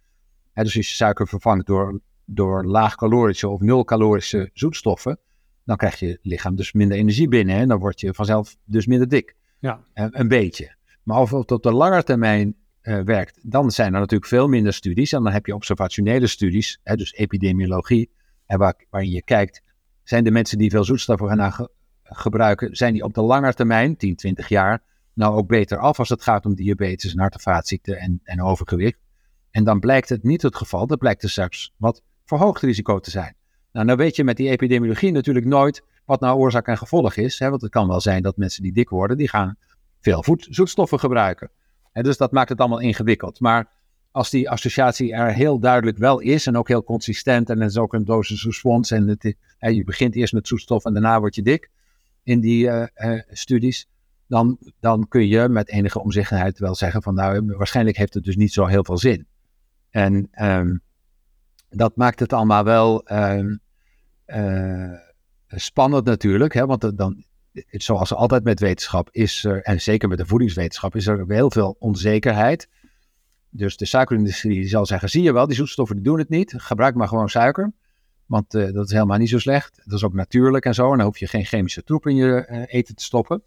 dus 0.55 0.65
als 0.65 0.73
je 0.73 0.83
suiker 0.83 1.29
vervangt 1.29 1.67
door, 1.67 2.01
door 2.25 2.65
laagcalorische 2.65 3.49
of 3.49 3.61
nulcalorische 3.61 4.51
zoetstoffen, 4.53 5.19
dan 5.65 5.77
krijg 5.77 5.99
je 5.99 6.19
lichaam 6.23 6.57
dus 6.57 6.73
minder 6.73 6.97
energie 6.97 7.29
binnen. 7.29 7.57
En 7.57 7.69
dan 7.69 7.79
word 7.79 8.01
je 8.01 8.15
vanzelf 8.15 8.57
dus 8.65 8.87
minder 8.87 9.09
dik. 9.09 9.35
Ja. 9.59 9.85
een 9.95 10.29
beetje. 10.29 10.75
Maar 11.03 11.21
of 11.21 11.31
het 11.31 11.53
op 11.53 11.63
de 11.63 11.73
lange 11.73 12.03
termijn 12.03 12.57
uh, 12.83 13.01
werkt, 13.01 13.39
dan 13.43 13.71
zijn 13.71 13.95
er 13.95 14.01
natuurlijk 14.01 14.31
veel 14.31 14.49
minder 14.49 14.73
studies. 14.73 15.13
En 15.13 15.23
dan 15.23 15.33
heb 15.33 15.47
je 15.47 15.55
observationele 15.55 16.27
studies, 16.27 16.81
hè, 16.83 16.97
dus 16.97 17.13
epidemiologie, 17.13 18.11
en 18.47 18.59
waar, 18.59 18.85
waarin 18.91 19.11
je 19.11 19.23
kijkt, 19.23 19.63
zijn 20.03 20.25
de 20.25 20.31
mensen 20.31 20.59
die 20.59 20.71
veel 20.71 20.85
zoetstoffen 20.85 21.29
gaan 21.29 21.69
gebruiken, 22.09 22.77
zijn 22.77 22.93
die 22.93 23.03
op 23.03 23.15
de 23.15 23.23
lange 23.23 23.55
termijn, 23.55 23.97
10, 23.97 24.17
20 24.17 24.49
jaar, 24.49 24.83
nou 25.13 25.37
ook 25.37 25.49
beter 25.49 25.79
af 25.79 25.99
als 25.99 26.09
het 26.09 26.23
gaat 26.23 26.47
om 26.47 26.55
diabetes 26.55 27.13
en 27.13 27.19
hart- 27.19 27.35
en 27.35 27.41
vaatziekten 27.41 27.99
en, 27.99 28.21
en 28.25 28.43
overgewicht. 28.43 28.99
En 29.51 29.65
dan 29.65 29.81
blijkt 29.81 30.09
het 30.09 30.23
niet 30.23 30.43
het 30.43 30.57
geval, 30.57 30.87
dat 30.87 30.99
blijkt 30.99 31.23
er 31.23 31.31
straks 31.31 31.73
wat 31.77 32.03
verhoogd 32.25 32.63
risico 32.63 32.99
te 32.99 33.11
zijn. 33.11 33.35
Nou, 33.73 33.87
nou 33.87 33.99
weet 33.99 34.17
je 34.17 34.25
met 34.25 34.37
die 34.37 34.49
epidemiologie 34.49 35.13
natuurlijk 35.13 35.47
nooit 35.47 35.83
wat 36.05 36.21
nou 36.21 36.39
oorzaak 36.39 36.67
en 36.67 36.79
gevolg 36.79 37.17
is. 37.17 37.39
Hè? 37.39 37.51
Want 37.51 37.63
het 37.63 37.71
kan 37.71 37.89
wel 37.89 38.01
zijn 38.01 38.23
dat 38.23 38.37
mensen 38.37 38.63
die 38.63 38.73
dik 38.73 38.89
worden, 38.89 39.17
die 39.17 39.29
gaan 39.29 39.57
veel 40.01 40.25
zoetstoffen 40.39 40.99
gebruiken. 40.99 41.51
En 41.93 42.03
dus 42.03 42.17
dat 42.17 42.33
maakt 42.33 42.49
het 42.49 42.59
allemaal 42.59 42.81
ingewikkeld. 42.81 43.41
Maar 43.41 43.69
als 44.11 44.31
die 44.31 44.51
associatie 44.51 45.13
er 45.13 45.33
heel 45.33 45.59
duidelijk 45.59 45.99
wel 45.99 46.21
is 46.21 46.47
en 46.47 46.57
ook 46.57 46.69
heel 46.69 46.85
consistent 46.85 47.51
en 47.51 47.61
het 47.61 47.71
is 47.71 47.79
ook 47.79 47.95
een 47.95 48.05
dosis 48.05 48.45
response 48.45 48.95
en 48.95 49.19
hè, 49.59 49.69
je 49.69 49.85
begint 49.85 50.15
eerst 50.15 50.33
met 50.33 50.49
zoetstof 50.49 50.85
en 50.85 50.93
daarna 50.93 51.21
word 51.21 51.35
je 51.35 51.43
dik, 51.43 51.71
in 52.27 52.41
die 52.41 52.69
eh, 52.69 52.87
eh, 52.95 53.23
studies, 53.29 53.89
dan, 54.27 54.59
dan 54.81 55.09
kun 55.09 55.27
je 55.29 55.49
met 55.49 55.69
enige 55.69 56.01
omzichtigheid 56.01 56.59
wel 56.59 56.75
zeggen 56.75 57.03
van 57.03 57.15
nou, 57.15 57.57
waarschijnlijk 57.57 57.97
heeft 57.97 58.15
het 58.15 58.25
dus 58.25 58.37
niet 58.37 58.53
zo 58.53 58.67
heel 58.67 58.85
veel 58.85 58.99
zin. 58.99 59.27
En 59.91 60.29
um, 60.43 60.81
dat 61.69 61.97
maakt 61.97 62.21
het 62.21 62.33
allemaal 62.33 62.65
wel 62.65 63.13
um, 63.13 63.61
uh, 64.27 64.93
spannend 65.49 66.05
natuurlijk, 66.05 66.55
hè, 66.55 66.67
want 66.67 66.97
dan, 66.99 67.25
zoals 67.71 68.15
altijd 68.15 68.45
met 68.45 68.61
wetenschap 68.61 69.09
is 69.11 69.45
er, 69.45 69.63
en 69.63 69.81
zeker 69.81 70.09
met 70.09 70.19
de 70.19 70.27
voedingswetenschap, 70.27 70.97
is 70.97 71.07
er 71.07 71.25
heel 71.29 71.51
veel 71.51 71.77
onzekerheid. 71.79 72.69
Dus 73.51 73.77
de 73.77 73.87
suikerindustrie 73.87 74.69
zal 74.69 74.87
zeggen, 74.87 75.09
zie 75.09 75.23
je 75.23 75.33
wel, 75.33 75.47
die 75.47 75.57
zoetstoffen 75.57 76.03
doen 76.03 76.19
het 76.19 76.29
niet, 76.29 76.55
gebruik 76.57 76.95
maar 76.95 77.09
gewoon 77.09 77.29
suiker. 77.29 77.73
Want 78.27 78.55
uh, 78.55 78.73
dat 78.73 78.85
is 78.85 78.93
helemaal 78.93 79.19
niet 79.19 79.29
zo 79.29 79.39
slecht. 79.39 79.81
Dat 79.85 79.99
is 79.99 80.05
ook 80.05 80.15
natuurlijk 80.15 80.65
en 80.65 80.75
zo. 80.75 80.91
En 80.91 80.97
dan 80.97 81.07
hoef 81.07 81.19
je 81.19 81.27
geen 81.27 81.45
chemische 81.45 81.83
troep 81.83 82.07
in 82.07 82.17
je 82.17 82.47
uh, 82.51 82.63
eten 82.67 82.95
te 82.95 83.05
stoppen. 83.05 83.43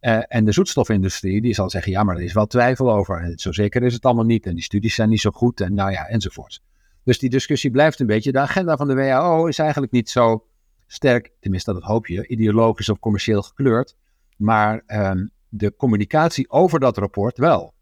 Uh, 0.00 0.20
en 0.28 0.44
de 0.44 0.52
zoetstofindustrie 0.52 1.40
die 1.40 1.54
zal 1.54 1.70
zeggen, 1.70 1.92
ja, 1.92 2.02
maar 2.02 2.16
er 2.16 2.22
is 2.22 2.32
wel 2.32 2.46
twijfel 2.46 2.92
over. 2.92 3.20
En 3.20 3.38
zo 3.38 3.52
zeker 3.52 3.82
is 3.82 3.92
het 3.92 4.04
allemaal 4.04 4.24
niet. 4.24 4.46
En 4.46 4.54
die 4.54 4.64
studies 4.64 4.94
zijn 4.94 5.08
niet 5.08 5.20
zo 5.20 5.30
goed 5.30 5.60
en 5.60 5.74
nou 5.74 5.90
ja, 5.90 6.06
enzovoort. 6.06 6.62
Dus 7.04 7.18
die 7.18 7.30
discussie 7.30 7.70
blijft 7.70 8.00
een 8.00 8.06
beetje. 8.06 8.32
De 8.32 8.38
agenda 8.38 8.76
van 8.76 8.88
de 8.88 8.94
WHO 8.94 9.46
is 9.46 9.58
eigenlijk 9.58 9.92
niet 9.92 10.10
zo 10.10 10.46
sterk, 10.86 11.32
tenminste 11.40 11.72
dat 11.72 11.82
hoop 11.82 12.06
je, 12.06 12.26
ideologisch 12.26 12.88
of 12.88 12.98
commercieel 12.98 13.42
gekleurd. 13.42 13.96
Maar 14.36 14.82
um, 14.86 15.30
de 15.48 15.76
communicatie 15.76 16.50
over 16.50 16.80
dat 16.80 16.98
rapport 16.98 17.38
wel. 17.38 17.74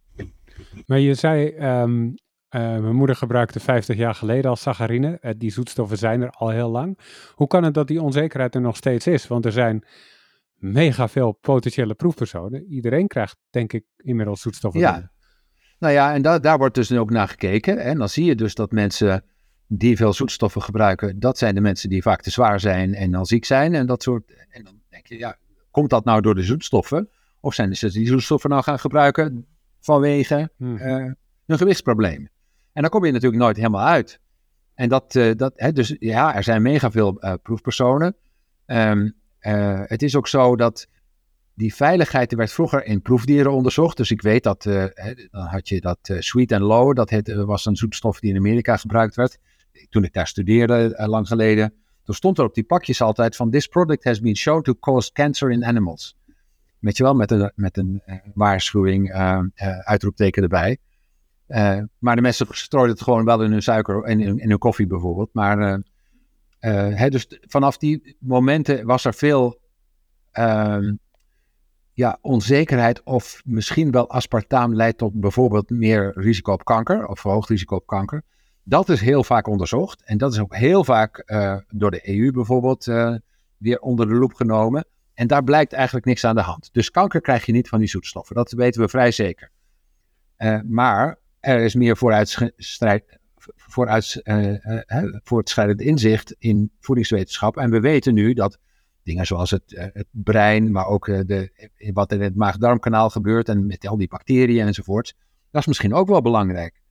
Maar 0.86 0.98
je 0.98 1.14
zei, 1.14 1.54
uh, 1.58 2.12
mijn 2.58 2.94
moeder 2.94 3.16
gebruikte 3.16 3.60
50 3.60 3.96
jaar 3.96 4.14
geleden 4.14 4.50
al 4.50 4.56
saccharine. 4.56 5.18
Uh, 5.20 5.30
die 5.36 5.50
zoetstoffen 5.50 5.98
zijn 5.98 6.22
er 6.22 6.30
al 6.30 6.48
heel 6.48 6.70
lang. 6.70 6.98
Hoe 7.34 7.46
kan 7.46 7.64
het 7.64 7.74
dat 7.74 7.88
die 7.88 8.02
onzekerheid 8.02 8.54
er 8.54 8.60
nog 8.60 8.76
steeds 8.76 9.06
is? 9.06 9.26
Want 9.26 9.44
er 9.44 9.52
zijn 9.52 9.84
mega 10.54 11.08
veel 11.08 11.32
potentiële 11.32 11.94
proefpersonen. 11.94 12.66
Iedereen 12.66 13.06
krijgt, 13.06 13.36
denk 13.50 13.72
ik, 13.72 13.84
inmiddels 13.96 14.40
zoetstoffen. 14.40 14.80
Ja. 14.80 15.10
Nou 15.78 15.92
ja, 15.92 16.14
en 16.14 16.22
da 16.22 16.38
daar 16.38 16.58
wordt 16.58 16.74
dus 16.74 16.92
ook 16.92 17.10
naar 17.10 17.28
gekeken. 17.28 17.78
En 17.78 17.98
dan 17.98 18.08
zie 18.08 18.24
je 18.24 18.34
dus 18.34 18.54
dat 18.54 18.72
mensen 18.72 19.24
die 19.66 19.96
veel 19.96 20.12
zoetstoffen 20.12 20.62
gebruiken, 20.62 21.18
dat 21.18 21.38
zijn 21.38 21.54
de 21.54 21.60
mensen 21.60 21.88
die 21.88 22.02
vaak 22.02 22.22
te 22.22 22.30
zwaar 22.30 22.60
zijn 22.60 22.94
en 22.94 23.10
dan 23.10 23.26
ziek 23.26 23.44
zijn. 23.44 23.74
En 23.74 23.86
dat 23.86 24.02
soort. 24.02 24.46
En 24.48 24.64
dan 24.64 24.80
denk 24.88 25.06
je, 25.06 25.18
ja, 25.18 25.36
komt 25.70 25.90
dat 25.90 26.04
nou 26.04 26.20
door 26.20 26.34
de 26.34 26.42
zoetstoffen? 26.42 27.08
Of 27.40 27.54
zijn 27.54 27.70
de 27.70 27.90
die 27.90 28.06
zoetstoffen 28.06 28.50
nou 28.50 28.62
gaan 28.62 28.78
gebruiken 28.78 29.46
vanwege 29.80 30.50
hmm. 30.56 30.76
uh, 30.76 31.12
een 31.46 31.58
gewichtsprobleem? 31.58 32.28
En 32.76 32.82
dan 32.82 32.90
kom 32.90 33.04
je 33.04 33.12
natuurlijk 33.12 33.42
nooit 33.42 33.56
helemaal 33.56 33.86
uit. 33.86 34.20
En 34.74 34.88
dat, 34.88 35.14
uh, 35.14 35.34
dat 35.36 35.52
hè, 35.56 35.72
dus 35.72 35.96
ja, 35.98 36.34
er 36.34 36.42
zijn 36.42 36.62
mega 36.62 36.90
veel 36.90 37.24
uh, 37.24 37.32
proefpersonen. 37.42 38.16
Um, 38.66 39.14
het 39.86 40.02
is 40.02 40.16
ook 40.16 40.28
zo 40.28 40.56
dat 40.56 40.86
die 41.54 41.74
veiligheid 41.74 42.34
werd 42.34 42.52
vroeger 42.52 42.84
in 42.84 43.02
proefdieren 43.02 43.52
onderzocht. 43.52 43.96
Dus 43.96 44.10
ik 44.10 44.22
weet 44.22 44.42
dat, 44.42 44.64
hè, 44.64 45.14
dan 45.30 45.46
had 45.46 45.68
je 45.68 45.80
dat 45.80 45.98
sweet 46.02 46.52
and 46.52 46.62
low, 46.62 46.96
dat 46.96 47.10
het, 47.10 47.34
was 47.34 47.66
een 47.66 47.76
zoetstof 47.76 48.20
die 48.20 48.30
in 48.30 48.36
Amerika 48.36 48.76
gebruikt 48.76 49.14
werd. 49.14 49.38
Toen 49.88 50.04
ik 50.04 50.12
daar 50.12 50.26
studeerde, 50.26 50.94
lang 51.06 51.28
geleden, 51.28 51.74
toen 52.04 52.14
stond 52.14 52.38
er 52.38 52.44
op 52.44 52.54
die 52.54 52.64
pakjes 52.64 53.00
altijd 53.00 53.36
van: 53.36 53.50
This 53.50 53.66
product 53.66 54.04
has 54.04 54.20
been 54.20 54.36
shown 54.36 54.62
to 54.62 54.74
cause 54.74 55.12
cancer 55.12 55.50
in 55.50 55.64
animals. 55.64 56.16
Weet 56.78 56.96
je 56.96 57.02
wel, 57.02 57.14
met 57.14 57.30
een, 57.30 57.52
met 57.54 57.76
een 57.76 58.02
waarschuwing, 58.34 59.12
uitroepteken 59.84 60.42
erbij. 60.42 60.78
Uh, 61.48 61.78
maar 61.98 62.16
de 62.16 62.22
mensen 62.22 62.46
strooiden 62.50 62.94
het 62.94 63.04
gewoon 63.04 63.24
wel 63.24 63.42
in 63.42 63.50
hun 63.50 63.62
suiker 63.62 64.02
en 64.02 64.20
in, 64.20 64.48
hun 64.48 64.58
koffie 64.58 64.86
bijvoorbeeld. 64.86 65.28
Maar 65.32 65.58
uh, 65.58 65.78
uh, 66.60 66.98
hè, 66.98 67.08
dus 67.08 67.38
vanaf 67.40 67.78
die 67.78 68.16
momenten 68.20 68.86
was 68.86 69.04
er 69.04 69.14
veel 69.14 69.60
ehm, 70.30 70.94
ja, 71.92 72.18
onzekerheid 72.20 73.02
of 73.02 73.42
misschien 73.44 73.90
wel 73.90 74.10
aspartaam 74.10 74.74
leidt 74.74 74.98
tot 74.98 75.20
bijvoorbeeld 75.20 75.70
meer 75.70 76.12
risico 76.14 76.52
op 76.52 76.64
kanker 76.64 77.06
of 77.06 77.20
verhoogd 77.20 77.48
risico 77.48 77.76
op 77.76 77.86
kanker. 77.86 78.22
Dat 78.62 78.88
is 78.88 79.00
heel 79.00 79.24
vaak 79.24 79.46
onderzocht 79.48 80.02
en 80.04 80.18
dat 80.18 80.32
is 80.32 80.40
ook 80.40 80.56
heel 80.56 80.84
vaak 80.84 81.24
door 81.68 81.90
de 81.90 82.18
EU 82.18 82.32
bijvoorbeeld 82.32 82.84
weer 83.56 83.78
onder 83.80 84.08
de 84.08 84.14
loep 84.14 84.34
genomen. 84.34 84.86
En 85.14 85.26
daar 85.26 85.44
blijkt 85.44 85.72
eigenlijk 85.72 86.06
niks 86.06 86.24
aan 86.24 86.34
de 86.34 86.40
hand. 86.40 86.68
Dus 86.72 86.90
kanker 86.90 87.20
krijg 87.20 87.46
je 87.46 87.52
niet 87.52 87.68
van 87.68 87.78
die 87.78 87.88
zoetstoffen, 87.88 88.36
dat 88.36 88.52
weten 88.52 88.80
we 88.80 88.88
vrij 88.88 89.10
zeker. 89.10 89.50
maar 90.64 91.18
er 91.46 91.64
is 91.64 91.74
meer 91.74 91.96
vooruitstrijd, 91.96 93.18
vooruit, 93.56 94.20
uh, 94.24 94.54
voortschrijdend 95.22 95.80
inzicht 95.80 96.34
in 96.38 96.70
voedingswetenschap. 96.80 97.56
En 97.56 97.70
we 97.70 97.80
weten 97.80 98.14
nu 98.14 98.32
dat 98.34 98.58
dingen 99.02 99.26
zoals 99.26 99.50
het, 99.50 99.72
uh, 99.72 99.84
het 99.92 100.06
brein, 100.10 100.70
maar 100.70 100.86
ook 100.86 101.06
de, 101.06 101.70
wat 101.92 102.10
er 102.10 102.16
in 102.16 102.22
het 102.22 102.36
maag-darmkanaal 102.36 103.10
gebeurt 103.10 103.48
en 103.48 103.66
met 103.66 103.86
al 103.86 103.96
die 103.96 104.08
bacteriën 104.08 104.66
enzovoort, 104.66 105.14
dat 105.50 105.60
is 105.60 105.66
misschien 105.66 105.94
ook 105.94 106.08
wel 106.08 106.22
belangrijk. 106.22 106.82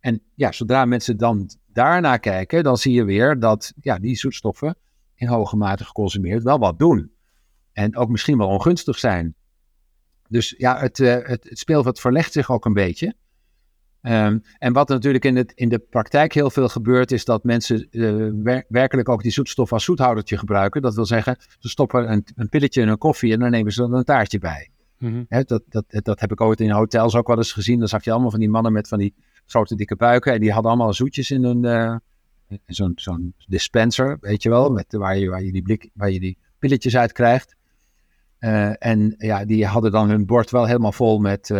En 0.00 0.22
ja, 0.34 0.52
zodra 0.52 0.84
mensen 0.84 1.16
dan 1.16 1.50
daarna 1.66 2.16
kijken, 2.16 2.62
dan 2.62 2.76
zie 2.76 2.92
je 2.92 3.04
weer 3.04 3.38
dat 3.38 3.72
ja, 3.80 3.98
die 3.98 4.16
zoetstoffen 4.16 4.76
in 5.14 5.26
hoge 5.26 5.56
mate 5.56 5.84
geconsumeerd 5.84 6.42
wel 6.42 6.58
wat 6.58 6.78
doen. 6.78 7.12
En 7.72 7.96
ook 7.96 8.08
misschien 8.08 8.38
wel 8.38 8.48
ongunstig 8.48 8.98
zijn. 8.98 9.34
Dus 10.28 10.54
ja, 10.58 10.78
het, 10.78 10.98
het, 10.98 11.26
het 11.26 11.58
speelveld 11.58 12.00
verlegt 12.00 12.32
zich 12.32 12.50
ook 12.50 12.64
een 12.64 12.72
beetje. 12.72 13.14
Um, 14.06 14.42
en 14.58 14.72
wat 14.72 14.88
natuurlijk 14.88 15.24
in, 15.24 15.36
het, 15.36 15.52
in 15.54 15.68
de 15.68 15.78
praktijk 15.78 16.32
heel 16.32 16.50
veel 16.50 16.68
gebeurt, 16.68 17.12
is 17.12 17.24
dat 17.24 17.44
mensen 17.44 17.88
uh, 17.90 18.60
werkelijk 18.68 19.08
ook 19.08 19.22
die 19.22 19.32
zoetstof 19.32 19.72
als 19.72 19.84
zoethoudertje 19.84 20.38
gebruiken. 20.38 20.82
Dat 20.82 20.94
wil 20.94 21.06
zeggen, 21.06 21.36
ze 21.58 21.68
stoppen 21.68 22.12
een, 22.12 22.24
een 22.34 22.48
pilletje 22.48 22.80
in 22.80 22.88
een 22.88 22.98
koffie 22.98 23.32
en 23.32 23.38
dan 23.38 23.50
nemen 23.50 23.72
ze 23.72 23.82
er 23.82 23.92
een 23.92 24.04
taartje 24.04 24.38
bij. 24.38 24.70
Mm 24.98 25.26
-hmm. 25.28 25.44
dat, 25.44 25.62
dat, 25.68 25.84
dat 25.88 26.20
heb 26.20 26.32
ik 26.32 26.40
ooit 26.40 26.60
in 26.60 26.70
hotels 26.70 27.14
ook 27.14 27.26
wel 27.26 27.36
eens 27.36 27.52
gezien. 27.52 27.78
Dan 27.78 27.88
zag 27.88 28.04
je 28.04 28.10
allemaal 28.10 28.30
van 28.30 28.40
die 28.40 28.48
mannen 28.48 28.72
met 28.72 28.88
van 28.88 28.98
die 28.98 29.14
grote 29.46 29.76
dikke 29.76 29.96
buiken. 29.96 30.32
En 30.32 30.40
die 30.40 30.52
hadden 30.52 30.70
allemaal 30.70 30.92
zoetjes 30.92 31.30
in 31.30 31.44
hun 31.44 31.64
uh, 31.64 31.96
zo'n 32.66 32.92
zo'n 32.94 33.34
dispenser, 33.46 34.18
weet 34.20 34.42
je 34.42 34.48
wel, 34.48 34.70
met, 34.70 34.92
waar, 34.92 35.18
je, 35.18 35.28
waar, 35.28 35.42
je 35.42 35.52
die 35.52 35.62
blik, 35.62 35.90
waar 35.94 36.10
je 36.10 36.20
die 36.20 36.38
pilletjes 36.58 36.96
uit 36.96 37.12
krijgt. 37.12 37.56
Uh, 38.40 38.86
en 38.86 39.14
ja, 39.18 39.44
die 39.44 39.66
hadden 39.66 39.90
dan 39.90 40.08
hun 40.08 40.26
bord 40.26 40.50
wel 40.50 40.66
helemaal 40.66 40.92
vol 40.92 41.18
met 41.18 41.50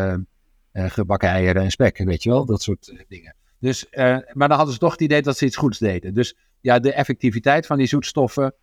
gebakken 0.74 1.28
eieren 1.28 1.62
en 1.62 1.70
spek, 1.70 1.98
weet 1.98 2.22
je 2.22 2.30
wel, 2.30 2.44
dat 2.44 2.62
soort 2.62 2.88
eh, 2.88 2.98
dingen. 3.08 3.34
Dus, 3.58 3.86
uh, 3.90 4.18
maar 4.32 4.48
dan 4.48 4.56
hadden 4.56 4.74
ze 4.74 4.80
toch 4.80 4.92
het 4.92 5.00
idee 5.00 5.22
dat 5.22 5.38
ze 5.38 5.44
iets 5.44 5.56
goeds 5.56 5.78
deden. 5.78 6.14
Dus 6.14 6.36
ja, 6.60 6.78
de 6.78 6.92
effectiviteit 6.92 7.66
van 7.66 7.78
die 7.78 7.86
zoetstoffen 7.86 8.54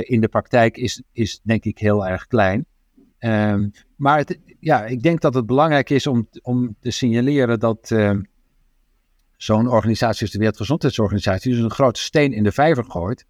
in 0.00 0.20
de 0.20 0.28
praktijk 0.28 0.76
is, 0.76 1.02
is 1.12 1.40
denk 1.42 1.64
ik 1.64 1.78
heel 1.78 2.06
erg 2.06 2.26
klein. 2.26 2.66
Um, 3.18 3.72
maar 3.96 4.18
het, 4.18 4.38
ja, 4.60 4.84
ik 4.84 5.02
denk 5.02 5.20
dat 5.20 5.34
het 5.34 5.46
belangrijk 5.46 5.90
is 5.90 6.06
om, 6.06 6.28
om 6.42 6.76
te 6.80 6.90
signaleren 6.90 7.58
dat 7.58 7.90
uh, 7.90 8.16
zo'n 9.36 9.68
organisatie 9.68 10.22
als 10.22 10.30
de 10.30 10.38
Wereldgezondheidsorganisatie 10.38 11.52
dus 11.52 11.60
een 11.60 11.70
grote 11.70 12.00
steen 12.00 12.32
in 12.32 12.42
de 12.42 12.52
vijver 12.52 12.84
gooit 12.84 13.26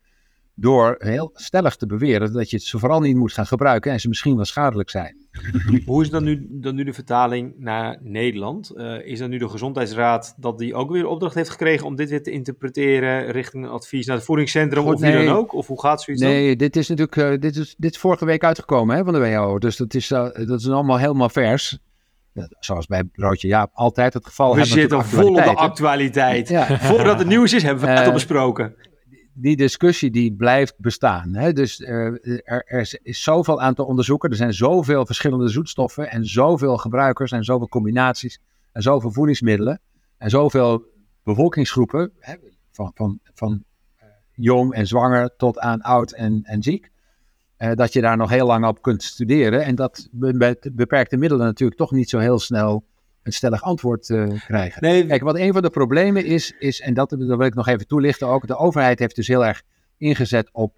door 0.55 0.95
heel 0.99 1.31
stellig 1.35 1.77
te 1.77 1.87
beweren 1.87 2.33
dat 2.33 2.51
je 2.51 2.59
ze 2.59 2.79
vooral 2.79 3.01
niet 3.01 3.17
moet 3.17 3.33
gaan 3.33 3.47
gebruiken 3.47 3.93
en 3.93 4.01
ze 4.01 4.09
misschien 4.09 4.37
wel 4.37 4.45
schadelijk 4.45 4.91
zijn. 4.91 5.17
Hoe 5.87 6.03
is 6.03 6.11
dan 6.11 6.25
nu, 6.25 6.47
dan 6.51 6.75
nu 6.75 6.85
de 6.85 6.93
vertaling 6.93 7.55
naar 7.59 7.99
Nederland? 8.03 8.73
Uh, 8.75 9.07
is 9.07 9.19
dan 9.19 9.31
nu 9.31 9.39
de 9.39 9.49
Gezondheidsraad 9.49 10.35
dat 10.37 10.59
die 10.59 10.75
ook 10.75 10.91
weer 10.91 11.07
opdracht 11.07 11.35
heeft 11.35 11.51
gekregen 11.51 11.87
om 11.87 11.97
dit 11.97 12.11
weer 12.11 12.23
te 12.23 12.31
interpreteren 12.31 13.31
richting 13.31 13.65
een 13.65 13.71
advies 13.71 14.07
naar 14.07 14.17
het 14.17 14.25
voedingscentrum 14.25 14.85
of 14.85 15.01
nee. 15.01 15.17
wie 15.17 15.27
dan 15.27 15.37
ook? 15.37 15.53
Of 15.53 15.67
hoe 15.67 15.81
gaat 15.81 16.03
zoiets 16.03 16.23
Nee, 16.23 16.49
dan? 16.49 16.57
dit 16.57 16.77
is 16.77 16.89
natuurlijk 16.89 17.17
uh, 17.17 17.41
dit 17.41 17.57
is, 17.57 17.75
dit 17.79 17.91
is 17.95 17.99
vorige 17.99 18.25
week 18.25 18.45
uitgekomen 18.45 18.97
hè, 18.97 19.05
van 19.05 19.13
de 19.13 19.19
WHO, 19.19 19.59
dus 19.59 19.77
dat 19.77 19.95
is, 19.95 20.11
uh, 20.11 20.29
dat 20.47 20.61
is 20.61 20.69
allemaal 20.69 20.99
helemaal 20.99 21.29
vers. 21.29 21.79
Zoals 22.59 22.87
bij 22.87 23.05
Broodje 23.05 23.49
Jaap 23.49 23.71
altijd 23.75 24.15
het 24.15 24.27
geval. 24.27 24.55
We 24.55 24.65
zitten 24.65 25.05
vol 25.05 25.29
op 25.29 25.35
de 25.35 25.55
actualiteit. 25.55 26.49
Ja. 26.49 26.79
Voordat 26.79 27.19
het 27.19 27.29
nieuws 27.29 27.53
is, 27.53 27.63
hebben 27.63 27.85
we 27.85 27.91
het 27.91 28.07
al 28.07 28.13
besproken 28.13 28.75
die 29.35 29.57
discussie 29.57 30.11
die 30.11 30.35
blijft 30.35 30.75
bestaan. 30.79 31.35
Hè? 31.35 31.53
Dus 31.53 31.81
uh, 31.81 31.89
er, 32.45 32.65
er, 32.67 32.99
is 33.03 33.23
zoveel 33.23 33.61
aan 33.61 33.75
te 33.75 33.85
onderzoeken. 33.85 34.31
Er 34.31 34.37
zijn 34.37 34.55
zoveel 34.55 35.07
verschillende 35.07 35.49
zoetstoffen 35.49 36.11
en 36.11 36.25
zoveel 36.25 36.77
gebruikers 36.77 37.33
en 37.33 37.45
zoveel 37.45 37.69
combinaties 37.69 38.41
en 38.73 38.83
zoveel 38.83 39.13
voedingsmiddelen 39.13 39.81
en 40.19 40.31
zoveel 40.31 40.85
bevolkingsgroepen, 41.23 42.13
hè? 42.19 42.35
van, 42.71 42.91
van, 42.95 43.21
van 43.35 43.65
uh, 44.03 44.09
jong 44.33 44.75
en 44.75 44.87
zwanger 44.87 45.37
tot 45.37 45.59
aan 45.59 45.81
oud 45.81 46.13
en, 46.13 46.41
en 46.43 46.63
ziek. 46.63 46.93
Uh, 47.59 47.73
dat 47.73 47.93
je 47.93 48.01
daar 48.01 48.17
nog 48.17 48.31
heel 48.31 48.47
lang 48.47 48.67
op 48.67 48.83
kunt 48.83 49.03
studeren 49.03 49.65
en 49.65 49.75
dat 49.75 50.09
met 50.11 50.71
beperkte 50.73 51.17
middelen 51.17 51.47
natuurlijk 51.47 51.79
toch 51.79 51.93
niet 51.93 52.09
zo 52.09 52.19
heel 52.19 52.39
snel 52.39 52.85
een 53.25 53.33
stellig 53.33 53.63
antwoord 53.63 54.09
uh, 54.09 54.41
krijgen. 54.47 54.83
Nee. 54.83 55.07
Kijk, 55.07 55.23
wat 55.23 55.37
een 55.37 55.53
van 55.53 55.63
de 55.63 55.71
problemen 55.71 56.25
is, 56.25 56.55
is 56.59 56.81
en 56.81 56.95
dat, 56.95 57.11
dat 57.11 57.19
wil 57.19 57.41
ik 57.41 57.55
nog 57.55 57.69
even 57.69 57.87
toelichten 57.87 58.29
ook, 58.29 58.47
de 58.47 58.57
overheid 58.57 58.99
heeft 58.99 59.17
dus 59.17 59.27
heel 59.27 59.45
erg 59.45 59.63
ingezet 59.97 60.49
op 60.53 60.75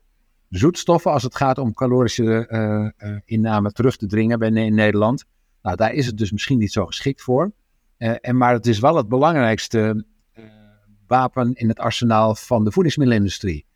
zoetstoffen 0.48 1.12
als 1.12 1.22
het 1.22 1.36
gaat 1.36 1.58
om 1.58 1.74
calorische 1.74 2.48
uh, 2.50 3.08
uh, 3.10 3.18
inname 3.24 3.72
terug 3.72 3.96
te 3.96 4.06
dringen 4.06 4.38
bij, 4.38 4.48
in 4.48 4.74
Nederland. 4.74 5.24
Nou, 5.62 5.76
daar 5.76 5.92
is 5.92 6.06
het 6.06 6.18
dus 6.18 6.32
misschien 6.32 6.58
niet 6.58 6.72
zo 6.72 6.86
geschikt 6.86 7.22
voor. 7.22 7.52
en, 7.96 8.36
maar 8.36 8.52
het 8.52 8.66
is 8.66 8.78
wel 8.78 8.96
het 8.96 9.08
belangrijkste 9.08 10.04
wapen 11.06 11.54
in 11.54 11.68
het 11.68 11.78
arsenaal 11.78 12.34
van 12.34 12.64
de 12.64 12.72
voedingsmiddelenindustrie. 12.72 13.66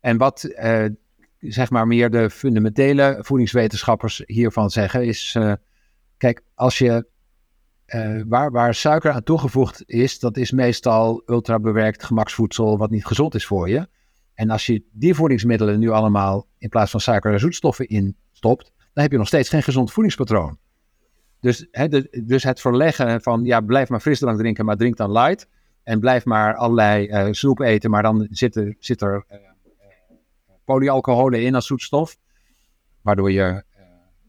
En 0.00 0.16
wat 0.16 0.48
zeg 1.38 1.70
maar 1.70 1.86
meer 1.86 2.10
de 2.10 2.30
fundamentele 2.30 3.18
voedingswetenschappers 3.20 4.22
hiervan 4.26 4.70
zeggen 4.70 5.06
is, 5.06 5.36
kijk, 6.16 6.42
als 6.54 6.78
je 6.78 7.06
uh, 7.94 8.22
waar, 8.26 8.50
waar 8.50 8.74
suiker 8.74 9.10
aan 9.10 9.22
toegevoegd 9.22 9.82
is, 9.86 10.18
dat 10.18 10.36
is 10.36 10.50
meestal 10.50 11.22
ultrabewerkt 11.26 12.04
gemaksvoedsel 12.04 12.78
wat 12.78 12.90
niet 12.90 13.06
gezond 13.06 13.34
is 13.34 13.46
voor 13.46 13.68
je. 13.68 13.88
En 14.34 14.50
als 14.50 14.66
je 14.66 14.84
die 14.92 15.14
voedingsmiddelen 15.14 15.78
nu 15.78 15.88
allemaal 15.88 16.46
in 16.58 16.68
plaats 16.68 16.90
van 16.90 17.00
suiker 17.00 17.32
en 17.32 17.40
zoetstoffen 17.40 17.88
instopt, 17.88 18.72
dan 18.92 19.02
heb 19.02 19.12
je 19.12 19.18
nog 19.18 19.26
steeds 19.26 19.48
geen 19.48 19.62
gezond 19.62 19.92
voedingspatroon. 19.92 20.58
Dus, 21.40 21.66
dus 22.24 22.42
het 22.42 22.60
verleggen 22.60 23.20
van, 23.20 23.44
ja, 23.44 23.60
blijf 23.60 23.88
maar 23.88 24.00
frisdrank 24.00 24.38
drinken, 24.38 24.64
maar 24.64 24.76
drink 24.76 24.96
dan 24.96 25.12
light. 25.12 25.48
En 25.82 26.00
blijf 26.00 26.24
maar 26.24 26.54
allerlei 26.54 27.08
uh, 27.08 27.32
snoep 27.32 27.60
eten, 27.60 27.90
maar 27.90 28.02
dan 28.02 28.26
zit 28.30 28.56
er, 28.56 28.76
zit 28.78 29.00
er 29.00 29.24
uh, 29.30 29.38
polyalcoholen 30.64 31.42
in 31.42 31.54
als 31.54 31.66
zoetstof. 31.66 32.16
Waardoor 33.02 33.30
je 33.30 33.62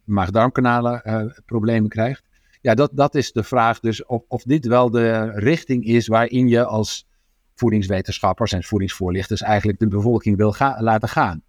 maag-darmkanalen 0.04 1.34
problemen 1.46 1.90
krijgt. 1.90 2.29
Ja, 2.62 2.74
dat, 2.74 2.92
dat 2.94 3.16
is 3.16 3.32
de 3.32 3.44
vraag 3.44 3.80
dus 3.80 4.06
of, 4.06 4.24
of 4.28 4.44
dit 4.44 4.66
wel 4.66 4.90
de 4.90 5.32
richting 5.32 5.86
is 5.86 6.08
waarin 6.08 6.48
je 6.48 6.66
als 6.66 7.08
voedingswetenschappers 7.56 8.52
en 8.52 8.64
voedingsvoorlichters 8.64 9.42
eigenlijk 9.42 9.80
de 9.80 9.88
bevolking 9.88 10.38
wil 10.38 10.56
laten 10.80 11.10
gaan. 11.10 11.44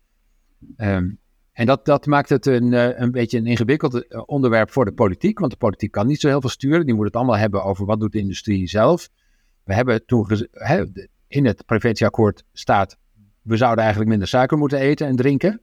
Um, 0.77 1.19
en 1.53 1.67
dat, 1.67 1.85
dat 1.85 2.07
maakt 2.07 2.29
het 2.29 2.47
een, 2.47 2.73
een 3.03 3.11
beetje 3.11 3.39
een 3.39 3.47
ingewikkeld 3.47 4.27
onderwerp 4.27 4.71
voor 4.71 4.85
de 4.85 4.93
politiek, 4.93 5.39
want 5.39 5.53
de 5.53 5.59
politiek 5.59 5.91
kan 5.91 6.07
niet 6.07 6.21
zo 6.21 6.29
heel 6.29 6.41
veel 6.41 6.51
sturen. 6.51 6.87
Die 6.87 6.95
moet 6.95 7.07
het 7.07 7.17
allemaal 7.17 7.37
hebben 7.37 7.65
over 7.65 7.87
wat 7.87 8.01
doet 8.01 8.13
de 8.13 8.19
industrie 8.19 8.69
zelf. 8.69 9.09
We 9.65 9.75
hebben 9.75 10.07
toen 10.07 10.49
in 11.29 11.47
het 11.47 11.67
preventieakkoord 11.67 12.45
staat, 12.53 12.99
we 13.43 13.57
zouden 13.57 13.81
eigenlijk 13.81 14.11
minder 14.11 14.29
suiker 14.29 14.59
moeten 14.59 14.79
eten 14.79 15.07
en 15.07 15.17
drinken. 15.17 15.61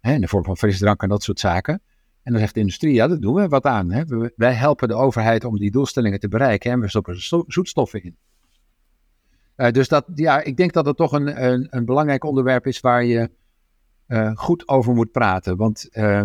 In 0.00 0.20
de 0.20 0.28
vorm 0.28 0.44
van 0.44 0.56
frisdrank 0.56 1.02
en 1.02 1.08
dat 1.08 1.22
soort 1.22 1.40
zaken. 1.40 1.82
En 2.22 2.32
dan 2.32 2.40
zegt 2.40 2.54
de 2.54 2.60
industrie, 2.60 2.94
ja, 2.94 3.08
dat 3.08 3.22
doen 3.22 3.34
we 3.34 3.48
wat 3.48 3.64
aan. 3.64 3.90
Hè. 3.90 4.02
wij 4.36 4.52
helpen 4.52 4.88
de 4.88 4.94
overheid 4.94 5.44
om 5.44 5.58
die 5.58 5.70
doelstellingen 5.70 6.20
te 6.20 6.28
bereiken 6.28 6.70
en 6.70 6.80
we 6.80 6.88
stoppen 6.88 7.22
zoetstoffen 7.46 8.02
in. 8.02 8.16
Uh, 9.56 9.70
dus 9.70 9.88
dat, 9.88 10.04
ja, 10.14 10.42
ik 10.42 10.56
denk 10.56 10.72
dat 10.72 10.86
het 10.86 10.96
toch 10.96 11.12
een, 11.12 11.44
een, 11.44 11.66
een 11.70 11.84
belangrijk 11.84 12.24
onderwerp 12.24 12.66
is 12.66 12.80
waar 12.80 13.04
je 13.04 13.30
uh, 14.08 14.30
goed 14.34 14.68
over 14.68 14.94
moet 14.94 15.12
praten. 15.12 15.56
Want 15.56 15.88
uh, 15.92 16.22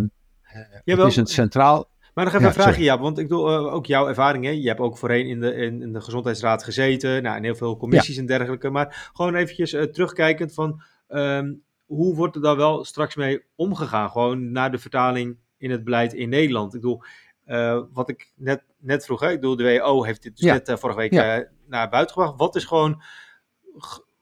het 0.84 1.00
is 1.00 1.16
een 1.16 1.26
centraal, 1.26 1.90
maar 2.14 2.26
nog 2.26 2.34
even 2.34 2.48
een 2.48 2.54
vraagje, 2.54 2.84
ja, 2.84 3.00
want 3.00 3.18
ik 3.18 3.30
doe 3.30 3.50
uh, 3.50 3.74
ook 3.74 3.86
jouw 3.86 4.08
ervaringen. 4.08 4.62
Je 4.62 4.68
hebt 4.68 4.80
ook 4.80 4.98
voorheen 4.98 5.28
in 5.28 5.40
de, 5.40 5.54
in, 5.54 5.82
in 5.82 5.94
de 5.94 6.02
gezondheidsraad 6.02 6.64
gezeten, 6.64 7.24
nou, 7.24 7.38
in 7.38 7.44
heel 7.44 7.56
veel 7.56 7.78
commissies 7.78 8.18
en 8.18 8.26
dergelijke. 8.26 8.70
Maar 8.70 9.10
gewoon 9.14 9.36
eventjes 9.36 9.70
terugkijkend 9.70 10.54
van 10.54 10.82
um, 11.08 11.64
hoe 11.86 12.16
wordt 12.16 12.36
er 12.36 12.42
dan 12.42 12.58
wel 12.58 12.86
straks 12.86 13.16
mee 13.16 13.44
omgegaan? 13.56 14.10
Gewoon 14.10 14.52
naar 14.52 14.72
de 14.72 14.78
vertaling 14.78 15.38
in 15.58 15.72
het 15.72 15.84
beleid 15.84 16.14
in 16.14 16.30
Nederland. 16.30 16.74
Ik 16.74 16.82
bedoel, 16.82 17.02
uh, 17.46 17.82
wat 17.94 18.10
ik 18.10 18.32
net, 18.36 18.64
net 18.78 19.06
vroeg, 19.06 19.20
hè? 19.20 19.30
ik 19.30 19.40
bedoel, 19.40 19.56
de 19.56 19.64
WHO 19.64 20.04
heeft 20.04 20.24
dit 20.24 20.36
dus 20.36 20.46
ja. 20.46 20.54
net 20.54 20.80
vorige 20.80 21.00
week 21.00 21.14
ja. 21.14 21.48
naar 21.68 21.90
buiten 21.90 22.16
gebracht. 22.16 22.40
Wat 22.40 22.56
is 22.56 22.66
gewoon 22.66 23.02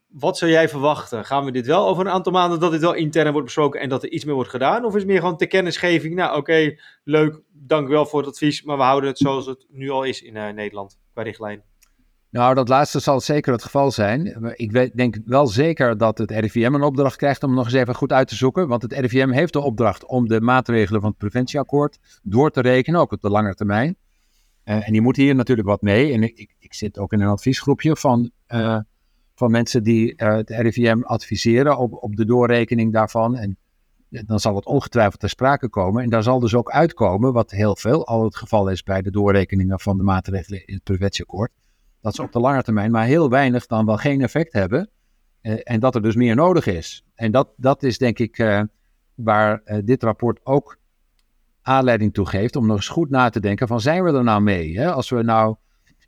wat 0.07 0.37
zou 0.37 0.51
jij 0.51 0.69
verwachten? 0.69 1.25
Gaan 1.25 1.45
we 1.45 1.51
dit 1.51 1.65
wel 1.65 1.87
over 1.87 2.05
een 2.05 2.11
aantal 2.11 2.31
maanden 2.31 2.59
dat 2.59 2.71
dit 2.71 2.81
wel 2.81 2.93
intern 2.93 3.31
wordt 3.31 3.45
besproken 3.45 3.79
en 3.81 3.89
dat 3.89 4.03
er 4.03 4.09
iets 4.09 4.25
meer 4.25 4.33
wordt 4.33 4.49
gedaan? 4.49 4.85
Of 4.85 4.93
is 4.93 5.01
het 5.01 5.11
meer 5.11 5.19
gewoon 5.19 5.37
te 5.37 5.45
kennisgeving? 5.45 6.15
Nou, 6.15 6.37
oké, 6.37 6.75
leuk, 7.03 7.41
dank 7.51 7.87
wel 7.87 8.05
voor 8.05 8.19
het 8.19 8.29
advies, 8.29 8.63
maar 8.63 8.77
we 8.77 8.83
houden 8.83 9.09
het 9.09 9.17
zoals 9.17 9.45
het 9.45 9.65
nu 9.69 9.89
al 9.89 10.03
is 10.03 10.21
in 10.21 10.33
Nederland 10.33 10.99
qua 11.13 11.21
richtlijn. 11.21 11.63
Nou, 12.35 12.55
dat 12.55 12.67
laatste 12.67 12.99
zal 12.99 13.19
zeker 13.21 13.51
het 13.51 13.63
geval 13.63 13.91
zijn. 13.91 14.53
Ik 14.55 14.95
denk 14.95 15.17
wel 15.25 15.47
zeker 15.47 15.97
dat 15.97 16.17
het 16.17 16.31
RIVM 16.31 16.73
een 16.73 16.81
opdracht 16.81 17.15
krijgt 17.15 17.43
om 17.43 17.53
nog 17.53 17.65
eens 17.65 17.73
even 17.73 17.95
goed 17.95 18.11
uit 18.11 18.27
te 18.27 18.35
zoeken. 18.35 18.67
Want 18.67 18.81
het 18.81 18.93
RIVM 18.93 19.29
heeft 19.29 19.53
de 19.53 19.59
opdracht 19.59 20.05
om 20.05 20.27
de 20.27 20.41
maatregelen 20.41 21.01
van 21.01 21.09
het 21.09 21.17
preventieakkoord 21.17 21.99
door 22.23 22.51
te 22.51 22.61
rekenen, 22.61 22.99
ook 22.99 23.11
op 23.11 23.21
de 23.21 23.29
lange 23.29 23.53
termijn. 23.53 23.95
Uh, 24.65 24.87
en 24.87 24.91
die 24.91 25.01
moet 25.01 25.15
hier 25.15 25.35
natuurlijk 25.35 25.67
wat 25.67 25.81
mee. 25.81 26.13
En 26.13 26.23
ik, 26.23 26.55
ik, 26.59 26.73
zit 26.73 26.97
ook 26.97 27.13
in 27.13 27.21
een 27.21 27.27
adviesgroepje 27.27 27.95
van 27.95 28.31
uh, 28.47 28.79
van 29.35 29.51
mensen 29.51 29.83
die 29.83 30.13
uh, 30.17 30.35
het 30.35 30.49
RIVM 30.49 31.01
adviseren 31.01 31.77
op, 31.77 31.93
op 31.93 32.15
de 32.15 32.25
doorrekening 32.25 32.93
daarvan. 32.93 33.35
En 33.35 33.57
dan 34.09 34.39
zal 34.39 34.55
het 34.55 34.65
ongetwijfeld 34.65 35.19
ter 35.19 35.29
sprake 35.29 35.69
komen. 35.69 36.03
En 36.03 36.09
daar 36.09 36.23
zal 36.23 36.39
dus 36.39 36.55
ook 36.55 36.71
uitkomen, 36.71 37.33
wat 37.33 37.51
heel 37.51 37.75
veel 37.75 38.07
al 38.07 38.23
het 38.23 38.35
geval 38.35 38.69
is 38.69 38.83
bij 38.83 39.01
de 39.01 39.11
doorrekeningen 39.11 39.79
van 39.79 39.97
de 39.97 40.03
maatregelen 40.03 40.67
in 40.67 40.73
het 40.73 40.83
preventieakkoord, 40.83 41.51
dat 42.05 42.15
ze 42.15 42.21
op 42.21 42.31
de 42.31 42.39
lange 42.39 42.63
termijn 42.63 42.91
maar 42.91 43.05
heel 43.05 43.29
weinig 43.29 43.65
dan 43.65 43.85
wel 43.85 43.97
geen 43.97 44.21
effect 44.21 44.53
hebben. 44.53 44.89
Uh, 45.41 45.59
en 45.63 45.79
dat 45.79 45.95
er 45.95 46.01
dus 46.01 46.15
meer 46.15 46.35
nodig 46.35 46.65
is. 46.65 47.05
En 47.15 47.31
dat, 47.31 47.49
dat 47.57 47.83
is 47.83 47.97
denk 47.97 48.19
ik 48.19 48.37
uh, 48.37 48.61
waar 49.15 49.81
dit 49.83 50.03
rapport 50.03 50.39
ook 50.43 50.77
aanleiding 51.61 52.13
toe 52.13 52.25
geeft 52.25 52.55
om 52.55 52.65
nog 52.65 52.75
eens 52.75 52.87
goed 52.87 53.09
na 53.09 53.29
te 53.29 53.39
denken 53.39 53.67
van 53.67 53.81
zijn 53.81 54.03
we 54.03 54.11
er 54.11 54.23
nou 54.23 54.41
mee? 54.41 54.77
Hè? 54.77 54.91
Als 54.91 55.09
we 55.09 55.21
nou 55.21 55.55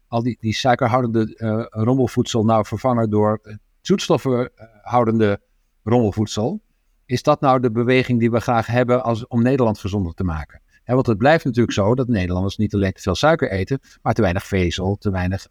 al 0.08 0.24
die, 0.24 0.38
die 0.40 0.54
suikerhoudende 0.54 1.68
rommelvoedsel 1.70 2.44
nou 2.44 2.66
vervangen 2.66 3.10
door 3.10 3.42
zoetstoffenhoudende 3.82 5.42
rommelvoedsel. 5.84 6.62
Is 7.06 7.24
dat 7.24 7.42
nou 7.42 7.60
de 7.60 7.72
beweging 7.72 8.20
die 8.20 8.32
we 8.32 8.40
graag 8.40 8.68
hebben 8.68 9.04
als, 9.04 9.28
om 9.28 9.42
Nederland 9.42 9.80
gezonder 9.80 10.14
te 10.14 10.24
maken? 10.24 10.62
want 10.86 11.08
het 11.08 11.18
blijft 11.18 11.46
natuurlijk 11.46 11.74
zo 11.74 11.96
dat 11.96 12.08
Nederlanders 12.08 12.58
niet 12.58 12.74
alleen 12.74 12.94
te 12.94 13.02
veel 13.02 13.16
suiker 13.16 13.52
eten, 13.52 13.80
maar 14.02 14.14
te 14.14 14.22
weinig 14.22 14.46
vezel, 14.46 14.96
te 14.96 15.12
weinig, 15.12 15.48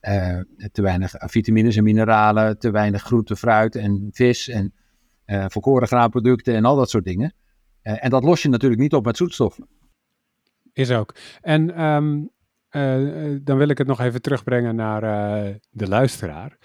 uh, 0.00 0.40
te 0.72 0.82
weinig 0.82 1.14
vitamines 1.16 1.76
en 1.76 1.82
mineralen, 1.82 2.58
te 2.58 2.70
weinig 2.70 3.02
groente, 3.02 3.36
fruit 3.36 3.76
en 3.76 4.08
vis 4.12 4.48
en 4.48 4.74
uh, 5.26 5.44
volkoren 5.48 5.88
graanproducten 5.88 6.54
en 6.54 6.64
al 6.64 6.76
dat 6.76 6.90
soort 6.90 7.04
dingen. 7.04 7.34
en 7.82 8.10
dat 8.10 8.24
los 8.24 8.42
je 8.42 8.48
natuurlijk 8.48 8.80
niet 8.80 8.94
op 8.94 9.04
met 9.04 9.16
zoetstoffen. 9.16 9.68
Is 10.72 10.90
ook. 10.90 11.14
En 11.40 11.68
uh, 12.70 13.38
dan 13.42 13.56
wil 13.56 13.68
ik 13.68 13.78
het 13.78 13.86
nog 13.86 14.00
even 14.00 14.22
terugbrengen 14.22 14.74
naar 14.74 15.00
de 15.70 15.88
luisteraar. 15.88 16.58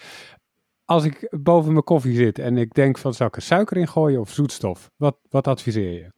Als 0.85 1.03
ik 1.03 1.27
boven 1.41 1.71
mijn 1.71 1.83
koffie 1.83 2.15
zit 2.15 2.39
en 2.39 2.57
ik 2.57 2.73
denk 2.73 2.97
van 2.97 3.13
zou 3.13 3.29
ik 3.29 3.35
er 3.35 3.41
suiker 3.41 3.77
in 3.77 3.87
gooien 3.87 4.19
of 4.19 4.31
zoetstof, 4.31 4.91
wat, 4.95 5.17
wat 5.29 5.47
adviseer 5.47 5.93
je? 5.93 6.11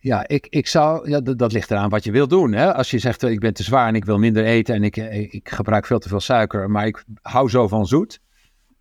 Ja, 0.00 0.28
ik, 0.28 0.46
ik 0.46 0.66
zou, 0.66 1.10
ja, 1.10 1.20
dat, 1.20 1.52
ligt 1.52 1.70
eraan 1.70 1.88
wat 1.88 2.04
je 2.04 2.10
wil 2.10 2.28
doen. 2.28 2.52
Hè? 2.52 2.74
Als 2.74 2.90
je 2.90 2.98
zegt, 2.98 3.22
ik 3.22 3.40
ben 3.40 3.54
te 3.54 3.62
zwaar 3.62 3.88
en 3.88 3.94
ik 3.94 4.04
wil 4.04 4.18
minder 4.18 4.44
eten 4.44 4.74
en 4.74 4.84
ik, 4.84 4.96
ik 5.32 5.48
gebruik 5.48 5.86
veel 5.86 5.98
te 5.98 6.08
veel 6.08 6.20
suiker, 6.20 6.70
maar 6.70 6.86
ik 6.86 7.04
hou 7.22 7.48
zo 7.50 7.68
van 7.68 7.86
zoet, 7.86 8.20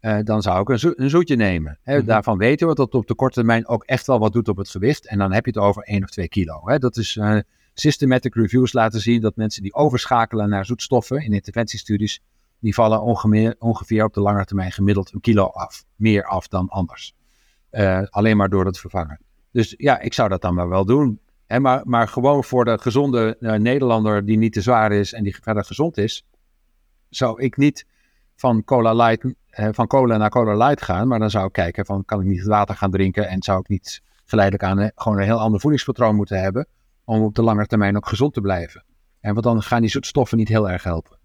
uh, 0.01 0.17
dan 0.23 0.41
zou 0.41 0.61
ik 0.61 0.69
een, 0.69 0.79
zo, 0.79 0.91
een 0.95 1.09
zoetje 1.09 1.35
nemen. 1.35 1.79
Hè? 1.83 1.93
Mm 1.93 1.99
-hmm. 1.99 2.07
Daarvan 2.07 2.37
weten 2.37 2.67
we 2.67 2.75
dat 2.75 2.85
het 2.85 2.95
op 2.95 3.07
de 3.07 3.15
korte 3.15 3.33
termijn 3.33 3.67
ook 3.67 3.83
echt 3.83 4.07
wel 4.07 4.19
wat 4.19 4.33
doet 4.33 4.47
op 4.47 4.57
het 4.57 4.69
gewicht. 4.69 5.07
En 5.07 5.17
dan 5.17 5.31
heb 5.31 5.45
je 5.45 5.51
het 5.51 5.59
over 5.59 5.83
1 5.83 6.03
of 6.03 6.09
2 6.09 6.27
kilo. 6.27 6.61
Hè? 6.65 6.77
Dat 6.77 6.97
is, 6.97 7.15
uh, 7.15 7.39
systematic 7.79 8.35
reviews 8.35 8.73
laten 8.73 9.01
zien 9.01 9.21
dat 9.21 9.35
mensen 9.35 9.63
die 9.63 9.73
overschakelen 9.73 10.49
naar 10.49 10.65
zoetstoffen 10.65 11.23
in 11.23 11.33
interventiestudies, 11.33 12.21
die 12.59 12.73
vallen 12.73 13.01
ongeveer, 13.01 13.55
ongeveer 13.59 14.03
op 14.03 14.13
de 14.13 14.21
lange 14.21 14.45
termijn 14.45 14.71
gemiddeld 14.71 15.13
een 15.13 15.21
kilo 15.21 15.45
af. 15.45 15.83
Meer 15.95 16.23
af 16.23 16.47
dan 16.47 16.69
anders. 16.69 17.13
Uh, 17.71 18.01
alleen 18.09 18.37
maar 18.37 18.49
door 18.49 18.65
het 18.65 18.79
vervangen. 18.79 19.19
Dus 19.51 19.73
ja, 19.77 19.99
ik 19.99 20.13
zou 20.13 20.29
dat 20.29 20.41
dan 20.41 20.53
maar 20.53 20.69
wel 20.69 20.85
doen. 20.85 21.19
Maar, 21.57 21.81
maar 21.83 22.07
gewoon 22.07 22.43
voor 22.43 22.65
de 22.65 22.77
gezonde 22.77 23.37
uh, 23.39 23.53
Nederlander 23.53 24.25
die 24.25 24.37
niet 24.37 24.53
te 24.53 24.61
zwaar 24.61 24.91
is 24.91 25.13
en 25.13 25.23
die 25.23 25.37
verder 25.41 25.65
gezond 25.65 25.97
is, 25.97 26.25
zou 27.09 27.41
ik 27.41 27.57
niet 27.57 27.85
van 28.35 28.63
cola 28.63 28.93
light, 28.93 29.23
uh, 29.23 29.33
van 29.71 29.87
cola 29.87 30.17
naar 30.17 30.29
cola 30.29 30.67
light 30.67 30.81
gaan. 30.81 31.07
Maar 31.07 31.19
dan 31.19 31.29
zou 31.29 31.45
ik 31.45 31.51
kijken 31.51 31.85
van 31.85 32.05
kan 32.05 32.19
ik 32.19 32.25
niet 32.25 32.43
water 32.43 32.75
gaan 32.75 32.91
drinken 32.91 33.27
en 33.27 33.43
zou 33.43 33.59
ik 33.59 33.67
niet 33.67 34.01
geleidelijk 34.25 34.63
aan 34.63 34.91
gewoon 34.95 35.17
een 35.17 35.23
heel 35.23 35.39
ander 35.39 35.59
voedingspatroon 35.59 36.15
moeten 36.15 36.41
hebben 36.41 36.67
om 37.03 37.23
op 37.23 37.35
de 37.35 37.41
lange 37.41 37.65
termijn 37.65 37.95
ook 37.95 38.07
gezond 38.07 38.33
te 38.33 38.41
blijven. 38.41 38.83
En 39.19 39.33
want 39.33 39.45
dan 39.45 39.61
gaan 39.61 39.81
die 39.81 39.89
soort 39.89 40.05
stoffen 40.05 40.37
niet 40.37 40.47
heel 40.47 40.69
erg 40.69 40.83
helpen. 40.83 41.17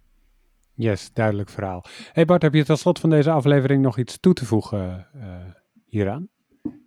Yes, 0.73 1.09
duidelijk 1.13 1.49
verhaal. 1.49 1.85
Hey 2.11 2.25
Bart, 2.25 2.41
heb 2.41 2.53
je 2.53 2.65
tot 2.65 2.79
slot 2.79 2.99
van 2.99 3.09
deze 3.09 3.31
aflevering 3.31 3.81
nog 3.81 3.97
iets 3.97 4.19
toe 4.19 4.33
te 4.33 4.45
voegen 4.45 5.07
hieraan? 5.85 6.27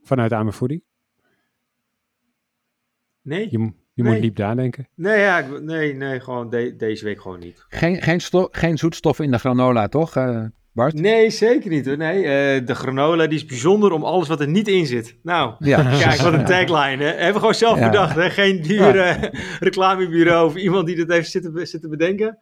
Vanuit 0.03 0.33
Amervoeding? 0.33 0.83
Nee. 3.29 3.49
Je, 3.51 3.59
je 3.95 4.03
nee. 4.03 4.13
moet 4.13 4.23
diep 4.23 4.39
nadenken. 4.39 4.89
Nee, 4.95 5.19
ja, 5.19 5.47
nee, 5.61 5.95
nee 5.95 6.21
gewoon 6.21 6.51
de, 6.51 6.77
deze 6.77 7.05
week 7.05 7.21
gewoon 7.21 7.39
niet. 7.39 7.65
Geen, 7.69 8.03
geen, 8.03 8.21
geen 8.51 8.79
zoetstoffen 8.79 9.25
in 9.25 9.31
de 9.31 9.39
granola, 9.39 9.89
toch? 9.89 10.17
Uh, 10.17 10.45
Bart? 10.73 10.95
Nee, 10.95 11.31
zeker 11.31 11.71
niet 11.71 11.87
hoor. 11.87 11.97
Nee, 11.97 12.17
uh, 12.19 12.67
de 12.67 12.75
granola 12.75 13.27
die 13.27 13.39
is 13.39 13.45
bijzonder 13.45 13.93
om 13.93 14.05
alles 14.05 14.29
wat 14.29 14.41
er 14.41 14.49
niet 14.49 14.69
in 14.69 14.87
zit. 14.87 15.17
Nou, 15.23 15.55
ja. 15.59 15.83
kijk 16.05 16.21
wat 16.21 16.33
een 16.33 16.45
tagline. 16.45 17.05
Hè. 17.05 17.11
Hebben 17.11 17.33
we 17.33 17.39
gewoon 17.39 17.55
zelf 17.55 17.79
ja. 17.79 17.91
bedacht. 17.91 18.15
Hè? 18.15 18.31
Geen 18.31 18.63
duur 18.63 18.97
ja. 18.97 19.31
reclamebureau 19.69 20.47
of 20.47 20.57
iemand 20.57 20.87
die 20.87 20.97
dat 20.97 21.09
heeft 21.09 21.31
zitten, 21.31 21.67
zitten 21.67 21.91
bedenken. 21.91 22.39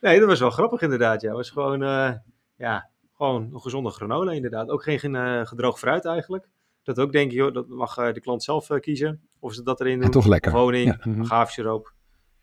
Nee, 0.00 0.18
dat 0.18 0.28
was 0.28 0.40
wel 0.40 0.50
grappig 0.50 0.82
inderdaad. 0.82 1.20
Ja, 1.20 1.32
was 1.32 1.50
gewoon, 1.50 1.82
uh, 1.82 2.12
ja, 2.56 2.90
gewoon 3.16 3.50
een 3.52 3.60
gezonde 3.60 3.90
granola 3.90 4.32
inderdaad. 4.32 4.68
Ook 4.68 4.82
geen 4.82 5.14
uh, 5.14 5.46
gedroogd 5.46 5.78
fruit 5.78 6.04
eigenlijk. 6.04 6.48
Dat 6.94 7.04
ook 7.06 7.12
denk 7.12 7.30
ik, 7.30 7.36
joh, 7.36 7.54
dat 7.54 7.68
mag 7.68 7.94
de 7.94 8.20
klant 8.20 8.42
zelf 8.42 8.68
kiezen. 8.80 9.20
Of 9.40 9.54
ze 9.54 9.62
dat 9.62 9.80
erin 9.80 10.00
doen. 10.00 10.10
toch 10.10 10.26
lekker. 10.26 10.52
Honing, 10.52 10.98
ja. 11.04 11.20
agavesiroop, 11.20 11.92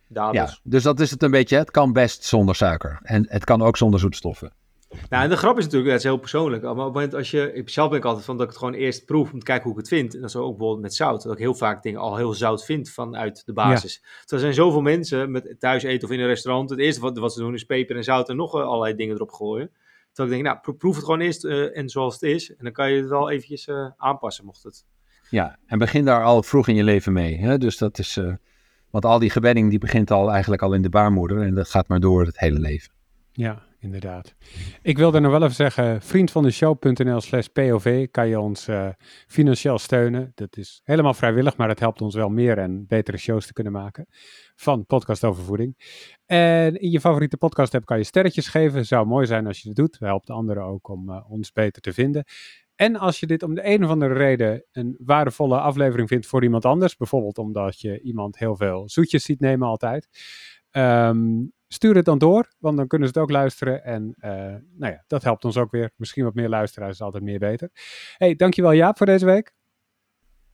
dadels. 0.07 0.51
Ja, 0.51 0.59
dus 0.63 0.83
dat 0.83 0.99
is 0.99 1.11
het 1.11 1.23
een 1.23 1.31
beetje. 1.31 1.57
Het 1.57 1.71
kan 1.71 1.93
best 1.93 2.23
zonder 2.23 2.55
suiker. 2.55 2.99
En 3.01 3.25
het 3.29 3.43
kan 3.43 3.61
ook 3.61 3.77
zonder 3.77 3.99
zoetstoffen. 3.99 4.53
Nou, 5.09 5.23
en 5.23 5.29
de 5.29 5.37
grap 5.37 5.57
is 5.57 5.63
natuurlijk, 5.63 5.91
dat 5.91 5.99
is 5.99 6.05
heel 6.05 6.17
persoonlijk. 6.17 6.61
Maar 6.61 6.71
op 6.71 6.77
het 6.77 6.85
moment 6.85 7.13
als 7.13 7.31
je, 7.31 7.53
ik 7.53 7.69
zelf 7.69 7.89
ben 7.89 7.97
ik 7.97 8.05
altijd 8.05 8.25
van 8.25 8.37
dat 8.37 8.45
ik 8.45 8.49
het 8.49 8.59
gewoon 8.59 8.73
eerst 8.73 9.05
proef 9.05 9.33
om 9.33 9.39
te 9.39 9.45
kijken 9.45 9.63
hoe 9.63 9.71
ik 9.71 9.77
het 9.77 9.87
vind. 9.87 10.13
En 10.13 10.21
dat 10.21 10.29
is 10.29 10.35
ook 10.35 10.49
bijvoorbeeld 10.49 10.81
met 10.81 10.93
zout. 10.95 11.23
Dat 11.23 11.31
ik 11.31 11.37
heel 11.37 11.55
vaak 11.55 11.83
dingen 11.83 11.99
al 11.99 12.15
heel 12.15 12.33
zout 12.33 12.65
vind 12.65 12.89
vanuit 12.89 13.45
de 13.45 13.53
basis. 13.53 13.99
Ja. 14.01 14.09
er 14.25 14.39
zijn 14.39 14.53
zoveel 14.53 14.81
mensen 14.81 15.31
met 15.31 15.55
thuis 15.59 15.83
eten 15.83 16.07
of 16.07 16.13
in 16.13 16.19
een 16.19 16.27
restaurant. 16.27 16.69
Het 16.69 16.79
eerste 16.79 17.01
wat, 17.01 17.17
wat 17.17 17.33
ze 17.33 17.39
doen 17.39 17.53
is 17.53 17.63
peper 17.63 17.95
en 17.95 18.03
zout 18.03 18.29
en 18.29 18.35
nog 18.35 18.53
allerlei 18.53 18.95
dingen 18.95 19.15
erop 19.15 19.31
gooien. 19.31 19.71
Terwijl 20.15 20.37
ik 20.37 20.43
denk, 20.43 20.63
nou, 20.63 20.77
proef 20.77 20.95
het 20.95 21.03
gewoon 21.05 21.19
eerst 21.19 21.45
uh, 21.45 21.77
en 21.77 21.89
zoals 21.89 22.13
het 22.13 22.23
is. 22.23 22.49
En 22.49 22.63
dan 22.63 22.71
kan 22.71 22.91
je 22.91 22.99
het 22.99 23.09
wel 23.09 23.29
eventjes 23.29 23.67
uh, 23.67 23.87
aanpassen, 23.97 24.45
mocht 24.45 24.63
het. 24.63 24.85
Ja, 25.29 25.59
en 25.65 25.77
begin 25.77 26.05
daar 26.05 26.23
al 26.23 26.43
vroeg 26.43 26.67
in 26.67 26.75
je 26.75 26.83
leven 26.83 27.13
mee. 27.13 27.37
Hè? 27.37 27.57
Dus 27.57 27.77
dat 27.77 27.99
is, 27.99 28.17
uh, 28.17 28.33
want 28.89 29.05
al 29.05 29.19
die 29.19 29.29
gewenning 29.29 29.69
die 29.69 29.79
begint 29.79 30.11
al 30.11 30.31
eigenlijk 30.31 30.61
al 30.61 30.73
in 30.73 30.81
de 30.81 30.89
baarmoeder. 30.89 31.41
En 31.41 31.55
dat 31.55 31.69
gaat 31.69 31.87
maar 31.87 31.99
door 31.99 32.25
het 32.25 32.39
hele 32.39 32.59
leven. 32.59 32.93
Ja, 33.31 33.63
inderdaad. 33.85 34.35
Ik 34.81 34.97
wilde 34.97 35.19
nog 35.19 35.31
wel 35.31 35.43
even 35.43 35.55
zeggen, 35.55 36.01
vriendvandeshow.nl 36.01 37.21
slash 37.21 37.47
POV 37.47 38.07
kan 38.11 38.27
je 38.27 38.39
ons 38.39 38.67
uh, 38.67 38.89
financieel 39.27 39.77
steunen. 39.77 40.31
Dat 40.35 40.57
is 40.57 40.81
helemaal 40.83 41.13
vrijwillig, 41.13 41.57
maar 41.57 41.69
het 41.69 41.79
helpt 41.79 42.01
ons 42.01 42.15
wel 42.15 42.29
meer 42.29 42.57
en 42.57 42.85
betere 42.87 43.17
shows 43.17 43.45
te 43.47 43.53
kunnen 43.53 43.73
maken 43.73 44.07
van 44.55 44.85
Podcast 44.85 45.23
Over 45.23 45.43
Voeding. 45.43 45.77
En 46.25 46.75
in 46.75 46.91
je 46.91 46.99
favoriete 46.99 47.37
podcast 47.37 47.73
app 47.75 47.85
kan 47.85 47.97
je 47.97 48.03
sterretjes 48.03 48.47
geven. 48.47 48.85
Zou 48.85 49.05
mooi 49.05 49.25
zijn 49.25 49.47
als 49.47 49.61
je 49.61 49.67
dat 49.67 49.75
doet. 49.75 49.99
Helpt 49.99 50.29
anderen 50.29 50.63
ook 50.63 50.89
om 50.89 51.09
uh, 51.09 51.31
ons 51.31 51.51
beter 51.51 51.81
te 51.81 51.93
vinden. 51.93 52.25
En 52.75 52.95
als 52.95 53.19
je 53.19 53.27
dit 53.27 53.43
om 53.43 53.53
de 53.55 53.67
een 53.67 53.83
of 53.83 53.89
andere 53.89 54.13
reden 54.13 54.65
een 54.71 54.95
waardevolle 54.99 55.59
aflevering 55.59 56.07
vindt 56.07 56.25
voor 56.25 56.43
iemand 56.43 56.65
anders, 56.65 56.95
bijvoorbeeld 56.95 57.37
omdat 57.37 57.79
je 57.79 58.01
iemand 58.01 58.37
heel 58.37 58.55
veel 58.55 58.89
zoetjes 58.89 59.23
ziet 59.23 59.39
nemen 59.39 59.67
altijd, 59.67 60.07
um, 60.71 61.53
stuur 61.75 61.95
het 61.95 62.05
dan 62.05 62.17
door, 62.17 62.47
want 62.59 62.77
dan 62.77 62.87
kunnen 62.87 63.07
ze 63.07 63.13
het 63.13 63.23
ook 63.23 63.31
luisteren. 63.31 63.83
En 63.83 64.15
uh, 64.19 64.29
nou 64.77 64.93
ja, 64.93 65.03
dat 65.07 65.23
helpt 65.23 65.45
ons 65.45 65.57
ook 65.57 65.71
weer. 65.71 65.91
Misschien 65.95 66.23
wat 66.23 66.33
meer 66.33 66.49
luisteraars 66.49 66.93
is 66.93 67.01
altijd 67.01 67.23
meer 67.23 67.39
beter. 67.39 67.69
hey, 68.17 68.35
dankjewel 68.35 68.73
Jaap 68.73 68.97
voor 68.97 69.05
deze 69.05 69.25
week. 69.25 69.53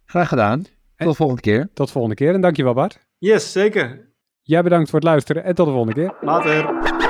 Graag 0.05 0.27
gedaan. 0.27 0.65
Tot 0.95 1.09
de 1.09 1.15
volgende 1.15 1.41
keer. 1.41 1.69
Tot 1.73 1.85
de 1.85 1.91
volgende 1.91 2.15
keer 2.15 2.33
en 2.33 2.41
dankjewel 2.41 2.73
Bart. 2.73 2.99
Yes, 3.17 3.51
zeker. 3.51 4.09
Jij 4.41 4.63
bedankt 4.63 4.89
voor 4.89 4.99
het 4.99 5.07
luisteren 5.07 5.43
en 5.43 5.55
tot 5.55 5.65
de 5.65 5.71
volgende 5.71 6.01
keer. 6.01 6.15
Later. 6.21 7.00